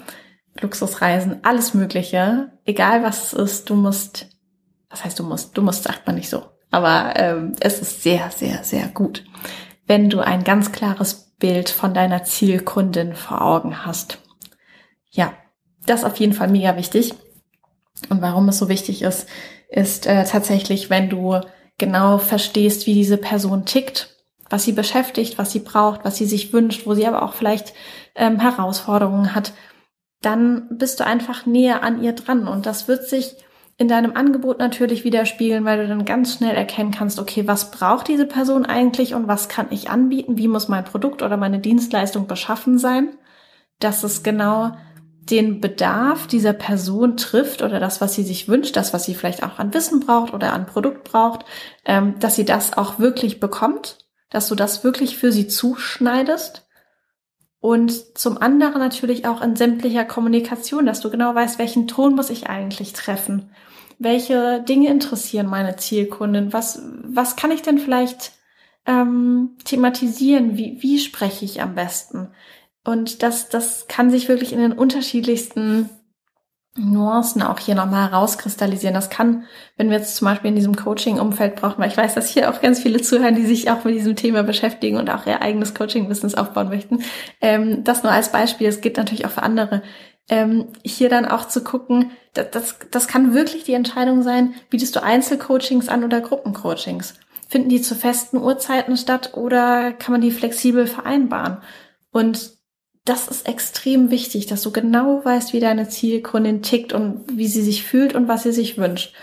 Luxusreisen, 0.60 1.40
alles 1.44 1.74
Mögliche, 1.74 2.52
egal 2.64 3.02
was 3.02 3.32
es 3.32 3.32
ist, 3.32 3.70
du 3.70 3.74
musst 3.74 4.26
was 4.90 5.04
heißt 5.04 5.18
du 5.18 5.24
musst? 5.24 5.56
Du 5.56 5.62
musst 5.62 5.84
sagt 5.84 6.06
man 6.06 6.16
nicht 6.16 6.28
so. 6.28 6.44
Aber 6.70 7.14
ähm, 7.16 7.54
es 7.60 7.80
ist 7.80 8.02
sehr, 8.02 8.30
sehr, 8.30 8.62
sehr 8.64 8.88
gut, 8.88 9.24
wenn 9.86 10.10
du 10.10 10.20
ein 10.20 10.44
ganz 10.44 10.72
klares 10.72 11.32
Bild 11.38 11.70
von 11.70 11.94
deiner 11.94 12.24
Zielkundin 12.24 13.14
vor 13.14 13.42
Augen 13.42 13.86
hast. 13.86 14.18
Ja, 15.10 15.32
das 15.86 16.00
ist 16.00 16.06
auf 16.06 16.16
jeden 16.16 16.32
Fall 16.32 16.48
mega 16.48 16.76
wichtig. 16.76 17.14
Und 18.10 18.22
warum 18.22 18.48
es 18.48 18.58
so 18.58 18.68
wichtig 18.68 19.02
ist, 19.02 19.28
ist 19.68 20.06
äh, 20.06 20.24
tatsächlich, 20.24 20.90
wenn 20.90 21.08
du 21.08 21.40
genau 21.78 22.18
verstehst, 22.18 22.86
wie 22.86 22.94
diese 22.94 23.16
Person 23.16 23.64
tickt, 23.64 24.16
was 24.50 24.64
sie 24.64 24.72
beschäftigt, 24.72 25.38
was 25.38 25.52
sie 25.52 25.60
braucht, 25.60 26.04
was 26.04 26.16
sie 26.16 26.26
sich 26.26 26.52
wünscht, 26.52 26.86
wo 26.86 26.94
sie 26.94 27.06
aber 27.06 27.22
auch 27.22 27.34
vielleicht 27.34 27.74
ähm, 28.14 28.40
Herausforderungen 28.40 29.34
hat, 29.34 29.52
dann 30.22 30.68
bist 30.70 31.00
du 31.00 31.06
einfach 31.06 31.46
näher 31.46 31.82
an 31.82 32.02
ihr 32.02 32.12
dran. 32.12 32.48
Und 32.48 32.66
das 32.66 32.88
wird 32.88 33.08
sich 33.08 33.36
in 33.76 33.86
deinem 33.86 34.16
Angebot 34.16 34.58
natürlich 34.58 35.04
widerspiegeln, 35.04 35.64
weil 35.64 35.78
du 35.78 35.88
dann 35.88 36.04
ganz 36.04 36.34
schnell 36.34 36.56
erkennen 36.56 36.90
kannst, 36.90 37.20
okay, 37.20 37.46
was 37.46 37.70
braucht 37.70 38.08
diese 38.08 38.26
Person 38.26 38.66
eigentlich 38.66 39.14
und 39.14 39.28
was 39.28 39.48
kann 39.48 39.68
ich 39.70 39.88
anbieten? 39.88 40.36
Wie 40.36 40.48
muss 40.48 40.66
mein 40.66 40.84
Produkt 40.84 41.22
oder 41.22 41.36
meine 41.36 41.60
Dienstleistung 41.60 42.26
beschaffen 42.26 42.78
sein? 42.78 43.10
Dass 43.78 44.02
es 44.02 44.24
genau 44.24 44.72
den 45.30 45.60
Bedarf 45.60 46.26
dieser 46.26 46.52
Person 46.52 47.16
trifft 47.16 47.62
oder 47.62 47.80
das, 47.80 48.00
was 48.00 48.14
sie 48.14 48.22
sich 48.22 48.48
wünscht, 48.48 48.76
das, 48.76 48.92
was 48.92 49.04
sie 49.04 49.14
vielleicht 49.14 49.42
auch 49.42 49.58
an 49.58 49.74
Wissen 49.74 50.00
braucht 50.00 50.32
oder 50.32 50.52
an 50.52 50.66
Produkt 50.66 51.04
braucht, 51.04 51.44
ähm, 51.84 52.18
dass 52.18 52.36
sie 52.36 52.44
das 52.44 52.76
auch 52.76 52.98
wirklich 52.98 53.40
bekommt, 53.40 53.98
dass 54.30 54.48
du 54.48 54.54
das 54.54 54.84
wirklich 54.84 55.16
für 55.16 55.32
sie 55.32 55.48
zuschneidest. 55.48 56.66
Und 57.60 58.16
zum 58.16 58.38
anderen 58.40 58.78
natürlich 58.78 59.26
auch 59.26 59.42
in 59.42 59.56
sämtlicher 59.56 60.04
Kommunikation, 60.04 60.86
dass 60.86 61.00
du 61.00 61.10
genau 61.10 61.34
weißt, 61.34 61.58
welchen 61.58 61.88
Ton 61.88 62.14
muss 62.14 62.30
ich 62.30 62.48
eigentlich 62.48 62.92
treffen? 62.92 63.50
Welche 63.98 64.62
Dinge 64.62 64.90
interessieren 64.90 65.48
meine 65.48 65.76
Zielkunden? 65.76 66.52
Was, 66.52 66.80
was 67.02 67.34
kann 67.34 67.50
ich 67.50 67.62
denn 67.62 67.78
vielleicht 67.78 68.32
ähm, 68.86 69.56
thematisieren? 69.64 70.56
Wie, 70.56 70.78
wie 70.80 71.00
spreche 71.00 71.44
ich 71.44 71.60
am 71.60 71.74
besten? 71.74 72.28
Und 72.88 73.22
das, 73.22 73.50
das 73.50 73.86
kann 73.86 74.10
sich 74.10 74.30
wirklich 74.30 74.50
in 74.54 74.60
den 74.60 74.72
unterschiedlichsten 74.72 75.90
Nuancen 76.74 77.42
auch 77.42 77.58
hier 77.58 77.74
nochmal 77.74 78.10
herauskristallisieren. 78.10 78.94
Das 78.94 79.10
kann, 79.10 79.44
wenn 79.76 79.90
wir 79.90 79.98
jetzt 79.98 80.16
zum 80.16 80.24
Beispiel 80.24 80.48
in 80.48 80.56
diesem 80.56 80.74
Coaching-Umfeld 80.74 81.56
brauchen, 81.56 81.82
weil 81.82 81.90
ich 81.90 81.98
weiß, 81.98 82.14
dass 82.14 82.30
hier 82.30 82.48
auch 82.48 82.62
ganz 82.62 82.80
viele 82.80 83.02
zuhören, 83.02 83.34
die 83.34 83.44
sich 83.44 83.70
auch 83.70 83.84
mit 83.84 83.94
diesem 83.94 84.16
Thema 84.16 84.42
beschäftigen 84.42 84.96
und 84.96 85.10
auch 85.10 85.26
ihr 85.26 85.42
eigenes 85.42 85.74
Coaching-Business 85.74 86.34
aufbauen 86.34 86.70
möchten. 86.70 87.04
Ähm, 87.42 87.84
das 87.84 88.04
nur 88.04 88.12
als 88.12 88.32
Beispiel. 88.32 88.68
Es 88.68 88.80
geht 88.80 88.96
natürlich 88.96 89.26
auch 89.26 89.32
für 89.32 89.42
andere. 89.42 89.82
Ähm, 90.30 90.68
hier 90.82 91.10
dann 91.10 91.26
auch 91.26 91.46
zu 91.46 91.62
gucken, 91.62 92.12
das, 92.32 92.50
das, 92.52 92.76
das 92.90 93.06
kann 93.06 93.34
wirklich 93.34 93.64
die 93.64 93.74
Entscheidung 93.74 94.22
sein, 94.22 94.54
bietest 94.70 94.96
du 94.96 95.02
Einzelcoachings 95.02 95.90
an 95.90 96.04
oder 96.04 96.22
Gruppencoachings? 96.22 97.16
Finden 97.50 97.68
die 97.68 97.82
zu 97.82 97.94
festen 97.94 98.38
Uhrzeiten 98.38 98.96
statt 98.96 99.34
oder 99.34 99.92
kann 99.92 100.12
man 100.12 100.22
die 100.22 100.30
flexibel 100.30 100.86
vereinbaren? 100.86 101.58
Und 102.12 102.57
das 103.08 103.28
ist 103.28 103.48
extrem 103.48 104.10
wichtig, 104.10 104.46
dass 104.46 104.62
du 104.62 104.70
genau 104.70 105.24
weißt, 105.24 105.52
wie 105.52 105.60
deine 105.60 105.88
Zielkundin 105.88 106.62
tickt 106.62 106.92
und 106.92 107.24
wie 107.32 107.46
sie 107.46 107.62
sich 107.62 107.84
fühlt 107.84 108.14
und 108.14 108.28
was 108.28 108.42
sie 108.42 108.52
sich 108.52 108.76
wünscht. 108.76 109.14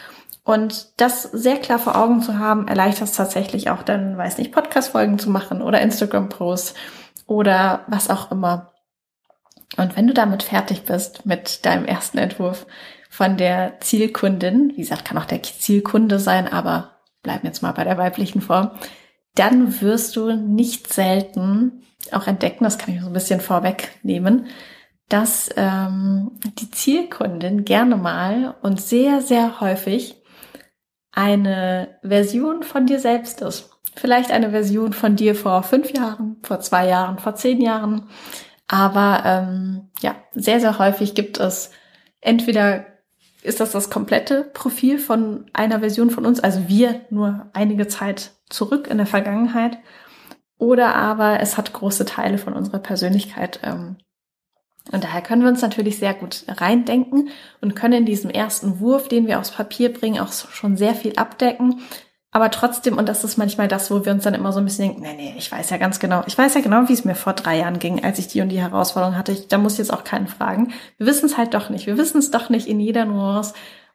Und 0.44 0.90
das 0.98 1.24
sehr 1.24 1.58
klar 1.58 1.80
vor 1.80 1.96
Augen 1.96 2.22
zu 2.22 2.40
haben, 2.40 2.68
erleichtert 2.68 3.10
es 3.10 3.16
tatsächlich 3.16 3.70
auch 3.70 3.84
dann, 3.84 4.18
weiß 4.18 4.38
nicht, 4.38 4.52
Podcast-Folgen 4.52 5.20
zu 5.20 5.30
machen 5.30 5.62
oder 5.62 5.82
Instagram-Posts 5.82 6.74
oder 7.28 7.84
was 7.88 8.10
auch 8.10 8.32
immer. 8.32 8.72
Und 9.78 9.98
wenn 9.98 10.08
du 10.08 10.14
damit 10.14 10.44
fertig 10.44 10.84
bist 10.84 11.26
mit 11.26 11.66
deinem 11.66 11.86
ersten 11.86 12.18
Entwurf 12.18 12.66
von 13.10 13.38
der 13.38 13.80
Zielkundin, 13.82 14.74
wie 14.76 14.82
gesagt, 14.82 15.06
kann 15.06 15.18
auch 15.18 15.26
der 15.26 15.42
Zielkunde 15.42 16.20
sein, 16.20 16.48
aber 16.48 16.92
bleiben 17.24 17.46
jetzt 17.46 17.62
mal 17.62 17.72
bei 17.72 17.84
der 17.84 17.98
weiblichen 17.98 18.42
Form, 18.42 18.72
dann 19.36 19.82
wirst 19.82 20.16
du 20.16 20.34
nicht 20.34 20.94
selten 20.94 21.84
auch 22.14 22.28
entdecken, 22.28 22.64
das 22.64 22.78
kann 22.78 22.94
ich 22.94 23.02
so 23.02 23.08
ein 23.08 23.14
bisschen 23.14 23.42
vorwegnehmen, 23.42 24.48
dass 25.10 25.50
ähm, 25.56 26.32
die 26.60 26.72
Zielkundin 26.72 27.66
gerne 27.66 27.96
mal 27.96 28.56
und 28.62 28.82
sehr, 28.82 29.22
sehr 29.22 29.60
häufig 29.62 30.22
eine 31.12 32.00
Version 32.02 32.64
von 32.64 32.86
dir 32.86 33.00
selbst 33.00 33.42
ist. 33.42 33.70
Vielleicht 33.96 34.32
eine 34.32 34.50
Version 34.50 34.94
von 34.94 35.16
dir 35.16 35.36
vor 35.36 35.64
fünf 35.64 35.92
Jahren, 35.94 36.38
vor 36.44 36.60
zwei 36.60 36.88
Jahren, 36.88 37.18
vor 37.18 37.36
zehn 37.36 37.62
Jahren. 37.62 38.10
Aber 38.68 39.22
ähm, 39.26 39.90
ja, 40.02 40.16
sehr, 40.34 40.60
sehr 40.60 40.80
häufig 40.80 41.16
gibt 41.16 41.40
es 41.40 41.72
entweder 42.26 42.86
ist 43.44 43.60
das 43.60 43.72
das 43.72 43.92
komplette 43.92 44.44
Profil 44.54 44.98
von 44.98 45.46
einer 45.54 45.80
Version 45.80 46.10
von 46.10 46.26
uns, 46.26 46.40
also 46.40 46.68
wir 46.68 47.02
nur 47.12 47.50
einige 47.54 47.88
Zeit 47.88 48.32
zurück 48.50 48.88
in 48.88 48.98
der 48.98 49.06
Vergangenheit, 49.06 49.78
oder 50.58 50.96
aber 50.96 51.40
es 51.40 51.58
hat 51.58 51.74
große 51.74 52.06
Teile 52.06 52.38
von 52.38 52.54
unserer 52.54 52.80
Persönlichkeit. 52.80 53.60
Ähm, 53.64 53.98
und 54.92 55.04
daher 55.04 55.22
können 55.22 55.42
wir 55.42 55.50
uns 55.50 55.62
natürlich 55.62 55.98
sehr 55.98 56.14
gut 56.14 56.46
reindenken 56.48 57.30
und 57.60 57.76
können 57.76 57.94
in 57.94 58.06
diesem 58.06 58.30
ersten 58.30 58.80
Wurf, 58.80 59.08
den 59.08 59.28
wir 59.28 59.40
aufs 59.40 59.52
Papier 59.52 59.92
bringen, 59.92 60.20
auch 60.20 60.32
schon 60.32 60.78
sehr 60.78 60.94
viel 60.94 61.16
abdecken. 61.16 61.82
Aber 62.32 62.52
trotzdem, 62.52 62.98
und 62.98 63.08
das 63.08 63.24
ist 63.24 63.38
manchmal 63.38 63.68
das, 63.68 63.90
wo 63.90 64.06
wir 64.06 64.12
uns 64.12 64.26
dann 64.26 64.34
immer 64.34 64.52
so 64.52 64.60
ein 64.60 64.66
bisschen 64.66 64.90
denken, 64.90 65.02
nee, 65.02 65.16
nee, 65.16 65.36
ich 65.38 65.52
weiß 65.52 65.70
ja 65.70 65.78
ganz 65.78 66.00
genau, 66.00 66.22
ich 66.28 66.38
weiß 66.38 66.54
ja 66.54 66.62
genau, 66.62 66.88
wie 66.90 66.94
es 66.94 67.06
mir 67.06 67.16
vor 67.16 67.32
drei 67.34 67.58
Jahren 67.58 67.80
ging, 67.80 68.04
als 68.04 68.20
ich 68.20 68.28
die 68.28 68.42
und 68.42 68.50
die 68.50 68.60
Herausforderung 68.60 69.18
hatte. 69.18 69.32
Ich, 69.32 69.48
da 69.48 69.58
muss 69.58 69.74
ich 69.74 69.80
jetzt 69.80 69.94
auch 69.94 70.04
keinen 70.04 70.28
fragen. 70.28 70.74
Wir 70.98 71.08
wissen 71.08 71.28
es 71.28 71.38
halt 71.38 71.54
doch 71.54 71.70
nicht. 71.70 71.88
Wir 71.88 71.98
wissen 71.98 72.18
es 72.18 72.32
doch 72.32 72.50
nicht 72.50 72.68
in 72.68 72.80
jeder 72.80 73.06
Nuance. 73.06 73.54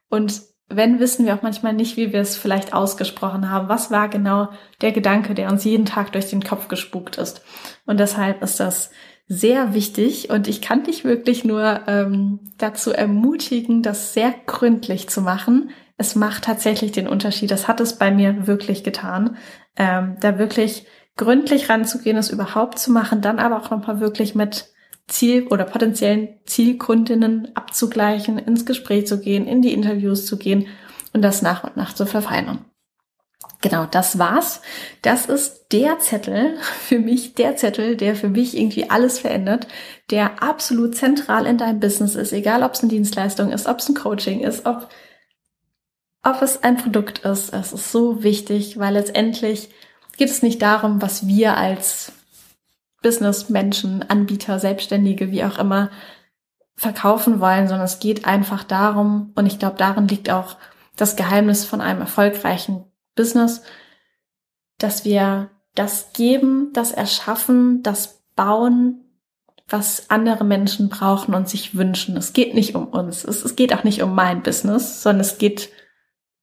Und 0.09 0.43
wenn, 0.71 1.01
wissen 1.01 1.27
wir 1.27 1.35
auch 1.35 1.43
manchmal 1.43 1.73
nicht, 1.73 1.97
wie 1.97 2.13
wir 2.13 2.21
es 2.21 2.37
vielleicht 2.37 2.73
ausgesprochen 2.73 3.51
haben. 3.51 3.69
Was 3.69 3.91
war 3.91 4.09
genau 4.09 4.49
der 4.81 4.93
Gedanke, 4.93 5.35
der 5.35 5.51
uns 5.51 5.65
jeden 5.65 5.85
Tag 5.85 6.13
durch 6.13 6.31
den 6.31 6.43
Kopf 6.43 6.69
gespukt 6.69 7.19
ist? 7.19 7.43
Und 7.87 7.99
deshalb 8.01 8.43
ist 8.43 8.61
das 8.61 8.91
sehr 9.27 9.75
wichtig 9.75 10.31
und 10.31 10.49
ich 10.49 10.61
kann 10.61 10.83
dich 10.85 11.05
wirklich 11.05 11.45
nur 11.45 11.81
ähm, 11.87 12.41
dazu 12.59 12.93
ermutigen, 12.93 13.83
das 13.83 14.15
sehr 14.15 14.35
gründlich 14.47 15.09
zu 15.09 15.21
machen. 15.21 15.71
Es 15.97 16.15
macht 16.17 16.45
tatsächlich 16.45 16.93
den 16.93 17.07
Unterschied. 17.07 17.51
Das 17.51 17.69
hat 17.69 17.81
es 17.81 17.99
bei 17.99 18.11
mir 18.11 18.47
wirklich 18.47 18.83
getan. 18.83 19.37
Ähm, 19.77 20.17
da 20.21 20.39
wirklich 20.39 20.87
gründlich 21.17 21.69
ranzugehen, 21.69 22.17
es 22.17 22.31
überhaupt 22.31 22.79
zu 22.79 22.91
machen, 22.91 23.21
dann 23.21 23.39
aber 23.39 23.59
auch 23.59 23.71
nochmal 23.71 24.01
wirklich 24.01 24.35
mit 24.35 24.73
Ziel- 25.09 25.49
oder 25.49 25.65
potenziellen 25.65 26.29
Zielkundinnen 26.47 27.55
abzugleichen, 27.55 28.39
ins 28.39 28.67
Gespräch 28.67 29.07
zu 29.07 29.21
gehen, 29.21 29.47
in 29.47 29.63
die 29.63 29.73
Interviews 29.73 30.27
zu 30.27 30.37
gehen 30.37 30.69
und 31.13 31.23
das 31.23 31.43
nach 31.43 31.65
und 31.65 31.77
nach 31.77 31.93
zu 31.93 32.07
verfeinern. 32.07 32.65
Genau, 33.63 33.85
das 33.85 34.19
war's. 34.19 34.63
Das 35.03 35.27
ist 35.27 35.67
der 35.73 35.99
Zettel, 35.99 36.57
für 36.61 36.99
mich 36.99 37.35
der 37.35 37.57
Zettel, 37.57 37.97
der 37.97 38.17
für 38.17 38.29
mich 38.29 38.57
irgendwie 38.57 38.89
alles 38.89 39.19
verändert, 39.19 39.67
der 40.11 40.43
absolut 40.43 40.97
zentral 40.97 41.47
in 41.47 41.59
deinem 41.59 41.81
Business 41.81 42.15
ist, 42.15 42.33
egal 42.33 42.63
ob 42.63 42.73
es 42.73 42.81
eine 42.81 42.91
Dienstleistung 42.91 43.53
ist, 43.53 43.67
ob 43.67 43.79
es 43.79 43.89
ein 43.89 43.95
Coaching 43.95 44.41
ist, 44.41 44.65
ob, 44.65 44.89
ob 46.23 46.41
es 46.41 46.63
ein 46.63 46.79
Produkt 46.79 47.19
ist. 47.21 47.53
Es 47.53 47.73
ist 47.73 47.93
so 47.93 48.23
wichtig, 48.23 48.79
weil 48.79 48.95
letztendlich 48.95 49.69
geht 50.17 50.31
es 50.31 50.43
nicht 50.43 50.63
darum, 50.63 51.03
was 51.03 51.27
wir 51.27 51.57
als 51.57 52.13
Business-Menschen, 53.03 54.09
Anbieter, 54.09 54.59
Selbstständige, 54.59 55.31
wie 55.31 55.45
auch 55.45 55.59
immer, 55.59 55.91
verkaufen 56.77 57.41
wollen, 57.41 57.69
sondern 57.69 57.85
es 57.85 57.99
geht 57.99 58.25
einfach 58.25 58.65
darum, 58.65 59.33
und 59.35 59.47
ich 59.47 59.59
glaube, 59.59 59.77
darin 59.77 60.09
liegt 60.09 60.31
auch 60.31 60.57
das 60.97 61.17
Geheimnis 61.17 61.65
von 61.65 61.81
einem 61.81 62.01
erfolgreichen 62.01 62.85
Business, 63.15 63.63
dass 64.79 65.05
wir 65.05 65.51
das 65.75 66.13
geben, 66.13 66.73
das 66.73 66.93
erschaffen, 66.93 67.83
das 67.83 68.23
bauen, 68.35 69.05
was 69.69 70.11
andere 70.11 70.45
Menschen 70.45 70.89
brauchen 70.89 71.35
und 71.35 71.49
sich 71.49 71.77
wünschen. 71.77 72.17
Es 72.17 72.33
geht 72.33 72.55
nicht 72.55 72.75
um 72.75 72.89
uns. 72.89 73.25
Es, 73.25 73.45
es 73.45 73.57
geht 73.57 73.75
auch 73.75 73.85
nicht 73.85 74.03
um 74.03 74.15
mein 74.15 74.43
Business, 74.43 75.03
sondern 75.03 75.21
es 75.21 75.39
geht, 75.39 75.71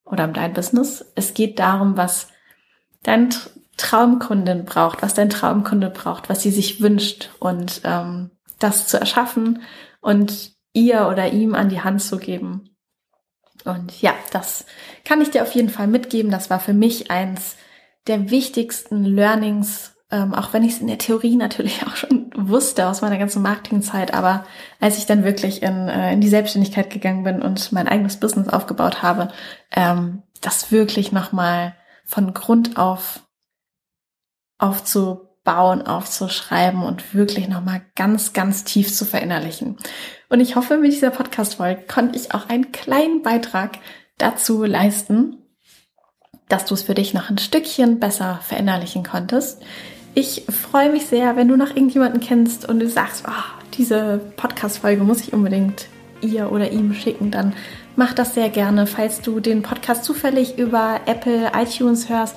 oder 0.05 0.25
um 0.25 0.33
dein 0.33 0.53
Business. 0.53 1.05
Es 1.15 1.33
geht 1.33 1.59
darum, 1.59 1.97
was 1.97 2.29
dein 3.03 3.29
Traumkundin 3.77 4.65
braucht, 4.65 5.01
was 5.01 5.13
dein 5.13 5.29
Traumkunde 5.29 5.89
braucht, 5.89 6.29
was 6.29 6.41
sie 6.41 6.51
sich 6.51 6.81
wünscht 6.81 7.29
und 7.39 7.81
ähm, 7.83 8.31
das 8.59 8.87
zu 8.87 8.99
erschaffen 8.99 9.61
und 10.01 10.51
ihr 10.73 11.07
oder 11.07 11.31
ihm 11.31 11.55
an 11.55 11.69
die 11.69 11.81
Hand 11.81 12.01
zu 12.01 12.17
geben. 12.17 12.75
Und 13.65 14.01
ja, 14.01 14.13
das 14.31 14.65
kann 15.05 15.21
ich 15.21 15.31
dir 15.31 15.43
auf 15.43 15.53
jeden 15.53 15.69
Fall 15.69 15.87
mitgeben. 15.87 16.31
Das 16.31 16.49
war 16.49 16.59
für 16.59 16.73
mich 16.73 17.11
eins 17.11 17.55
der 18.07 18.29
wichtigsten 18.29 19.03
Learnings, 19.03 19.95
ähm, 20.09 20.33
auch 20.33 20.53
wenn 20.53 20.63
ich 20.63 20.73
es 20.73 20.79
in 20.79 20.87
der 20.87 20.97
Theorie 20.97 21.35
natürlich 21.35 21.83
auch 21.87 21.95
schon 21.95 22.31
wusste 22.35 22.87
aus 22.87 23.01
meiner 23.01 23.17
ganzen 23.17 23.41
Marketingzeit. 23.41 24.13
Aber 24.13 24.45
als 24.79 24.97
ich 24.97 25.05
dann 25.05 25.23
wirklich 25.23 25.61
in, 25.61 25.87
äh, 25.87 26.13
in 26.13 26.21
die 26.21 26.29
Selbstständigkeit 26.29 26.89
gegangen 26.89 27.23
bin 27.23 27.41
und 27.41 27.71
mein 27.71 27.87
eigenes 27.87 28.17
Business 28.17 28.47
aufgebaut 28.47 29.03
habe, 29.03 29.29
ähm, 29.75 30.23
das 30.41 30.71
wirklich 30.71 31.11
nochmal 31.11 31.75
von 32.05 32.33
Grund 32.33 32.77
auf 32.77 33.26
aufzubauen, 34.57 35.81
aufzuschreiben 35.85 36.83
und 36.83 37.13
wirklich 37.13 37.47
nochmal 37.47 37.81
ganz, 37.95 38.33
ganz 38.33 38.63
tief 38.63 38.93
zu 38.93 39.05
verinnerlichen. 39.05 39.77
Und 40.29 40.39
ich 40.39 40.55
hoffe, 40.55 40.77
mit 40.77 40.91
dieser 40.91 41.11
Podcast-Folge 41.11 41.83
konnte 41.87 42.17
ich 42.17 42.33
auch 42.33 42.49
einen 42.49 42.71
kleinen 42.71 43.21
Beitrag 43.21 43.77
dazu 44.17 44.63
leisten, 44.63 45.37
dass 46.49 46.65
du 46.65 46.73
es 46.73 46.83
für 46.83 46.93
dich 46.93 47.13
noch 47.13 47.29
ein 47.29 47.37
Stückchen 47.37 47.99
besser 47.99 48.39
verinnerlichen 48.41 49.03
konntest. 49.03 49.61
Ich 50.13 50.45
freue 50.49 50.91
mich 50.91 51.05
sehr, 51.05 51.35
wenn 51.35 51.47
du 51.47 51.55
noch 51.55 51.69
irgendjemanden 51.69 52.21
kennst 52.21 52.67
und 52.67 52.79
du 52.79 52.89
sagst, 52.89 53.25
oh, 53.27 53.63
diese 53.77 54.19
Podcast-Folge 54.37 55.03
muss 55.03 55.21
ich 55.21 55.33
unbedingt 55.33 55.87
ihr 56.21 56.51
oder 56.51 56.71
ihm 56.71 56.93
schicken, 56.93 57.29
dann 57.29 57.53
mach 57.95 58.13
das 58.13 58.33
sehr 58.33 58.49
gerne. 58.49 58.87
Falls 58.87 59.21
du 59.21 59.39
den 59.39 59.61
Podcast 59.61 60.03
zufällig 60.03 60.57
über 60.57 61.01
Apple, 61.05 61.51
iTunes 61.55 62.09
hörst, 62.09 62.35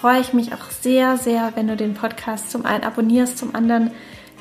freue 0.00 0.20
ich 0.20 0.32
mich 0.32 0.52
auch 0.52 0.70
sehr, 0.70 1.18
sehr, 1.18 1.52
wenn 1.56 1.68
du 1.68 1.76
den 1.76 1.94
Podcast 1.94 2.50
zum 2.50 2.64
einen 2.64 2.84
abonnierst, 2.84 3.36
zum 3.36 3.54
anderen 3.54 3.90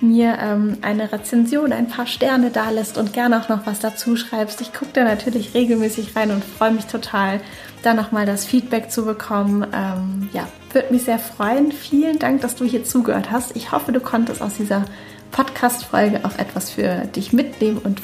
mir 0.02 0.38
ähm, 0.40 0.78
eine 0.82 1.12
Rezension, 1.12 1.74
ein 1.74 1.90
paar 1.90 2.08
Sterne 2.08 2.52
da 2.52 2.70
lässt 2.70 2.98
und 2.98 3.12
gerne 3.12 3.42
auch 3.42 3.50
noch 3.50 3.66
was 3.66 3.80
dazu 3.80 4.16
schreibst. 4.16 4.62
Ich 4.62 4.72
gucke 4.72 4.92
da 4.94 5.04
natürlich 5.04 5.54
regelmäßig 5.54 6.16
rein 6.16 6.32
und 6.32 6.46
freue 6.46 6.72
mich 6.72 6.86
total, 6.86 7.42
da 7.84 7.94
nochmal 7.94 8.26
das 8.26 8.46
Feedback 8.46 8.90
zu 8.90 9.04
bekommen. 9.04 9.68
Ähm, 9.74 10.30
ja, 10.32 10.48
würde 10.72 10.94
mich 10.94 11.04
sehr 11.04 11.20
freuen. 11.20 11.74
Vielen 11.74 12.20
Dank, 12.20 12.40
dass 12.42 12.56
du 12.56 12.64
hier 12.64 12.86
zugehört 12.86 13.30
hast. 13.30 13.58
Ich 13.58 13.74
hoffe, 13.74 13.92
du 13.92 14.00
konntest 14.00 14.42
aus 14.42 14.54
dieser 14.56 14.86
Podcast-Folge 15.32 16.22
auch 16.24 16.38
etwas 16.38 16.70
für 16.70 17.06
dich 17.08 17.34
mitnehmen 17.34 17.80
und 17.84 18.02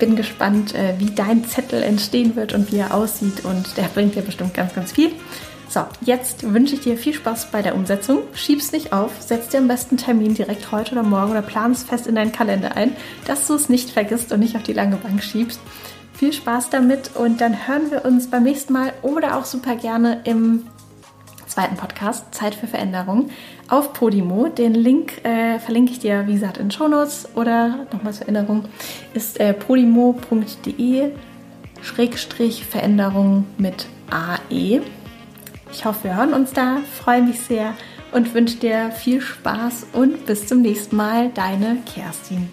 bin 0.00 0.16
gespannt, 0.16 0.74
äh, 0.74 0.94
wie 0.98 1.10
dein 1.10 1.44
Zettel 1.44 1.84
entstehen 1.84 2.34
wird 2.34 2.52
und 2.52 2.72
wie 2.72 2.78
er 2.78 2.92
aussieht. 2.94 3.44
Und 3.44 3.76
der 3.76 3.84
bringt 3.84 4.16
dir 4.16 4.22
bestimmt 4.22 4.54
ganz, 4.54 4.74
ganz 4.74 4.90
viel. 4.90 5.12
So, 5.70 5.84
jetzt 6.00 6.52
wünsche 6.52 6.74
ich 6.74 6.80
dir 6.80 6.96
viel 6.96 7.14
Spaß 7.14 7.52
bei 7.52 7.62
der 7.62 7.76
Umsetzung. 7.76 8.22
Schieb's 8.34 8.72
nicht 8.72 8.92
auf, 8.92 9.22
setz 9.22 9.50
dir 9.50 9.58
am 9.58 9.68
besten 9.68 9.96
Termin 9.96 10.34
direkt 10.34 10.72
heute 10.72 10.90
oder 10.90 11.04
morgen 11.04 11.30
oder 11.30 11.42
plan 11.42 11.70
es 11.70 11.84
fest 11.84 12.08
in 12.08 12.16
deinen 12.16 12.32
Kalender 12.32 12.76
ein, 12.76 12.96
dass 13.28 13.46
du 13.46 13.54
es 13.54 13.68
nicht 13.68 13.88
vergisst 13.88 14.32
und 14.32 14.40
nicht 14.40 14.56
auf 14.56 14.64
die 14.64 14.72
lange 14.72 14.96
Bank 14.96 15.22
schiebst. 15.22 15.60
Viel 16.12 16.32
Spaß 16.32 16.70
damit 16.70 17.12
und 17.14 17.40
dann 17.40 17.68
hören 17.68 17.92
wir 17.92 18.04
uns 18.04 18.28
beim 18.28 18.42
nächsten 18.42 18.72
Mal 18.72 18.92
oder 19.02 19.36
auch 19.36 19.44
super 19.44 19.76
gerne 19.76 20.22
im 20.24 20.66
zweiten 21.46 21.76
Podcast 21.76 22.34
Zeit 22.34 22.56
für 22.56 22.66
Veränderung 22.66 23.30
auf 23.68 23.92
Podimo. 23.92 24.48
Den 24.48 24.74
Link 24.74 25.24
äh, 25.24 25.60
verlinke 25.60 25.92
ich 25.92 26.00
dir, 26.00 26.26
wie 26.26 26.32
gesagt, 26.32 26.58
in 26.58 26.64
den 26.64 26.70
Show 26.72 26.88
Notes 26.88 27.28
oder 27.36 27.86
nochmal 27.92 28.12
zur 28.12 28.22
Erinnerung 28.22 28.64
ist 29.14 29.38
äh, 29.38 29.54
podimo.de 29.54 31.12
Schrägstrich 31.80 32.66
Veränderung 32.66 33.46
mit 33.56 33.86
AE. 34.10 34.82
Ich 35.72 35.84
hoffe, 35.84 36.04
wir 36.04 36.16
hören 36.16 36.34
uns 36.34 36.52
da, 36.52 36.78
freue 37.02 37.22
mich 37.22 37.40
sehr 37.40 37.74
und 38.12 38.34
wünsche 38.34 38.56
dir 38.56 38.90
viel 38.90 39.20
Spaß 39.20 39.88
und 39.92 40.26
bis 40.26 40.46
zum 40.46 40.62
nächsten 40.62 40.96
Mal, 40.96 41.30
deine 41.30 41.78
Kerstin. 41.86 42.48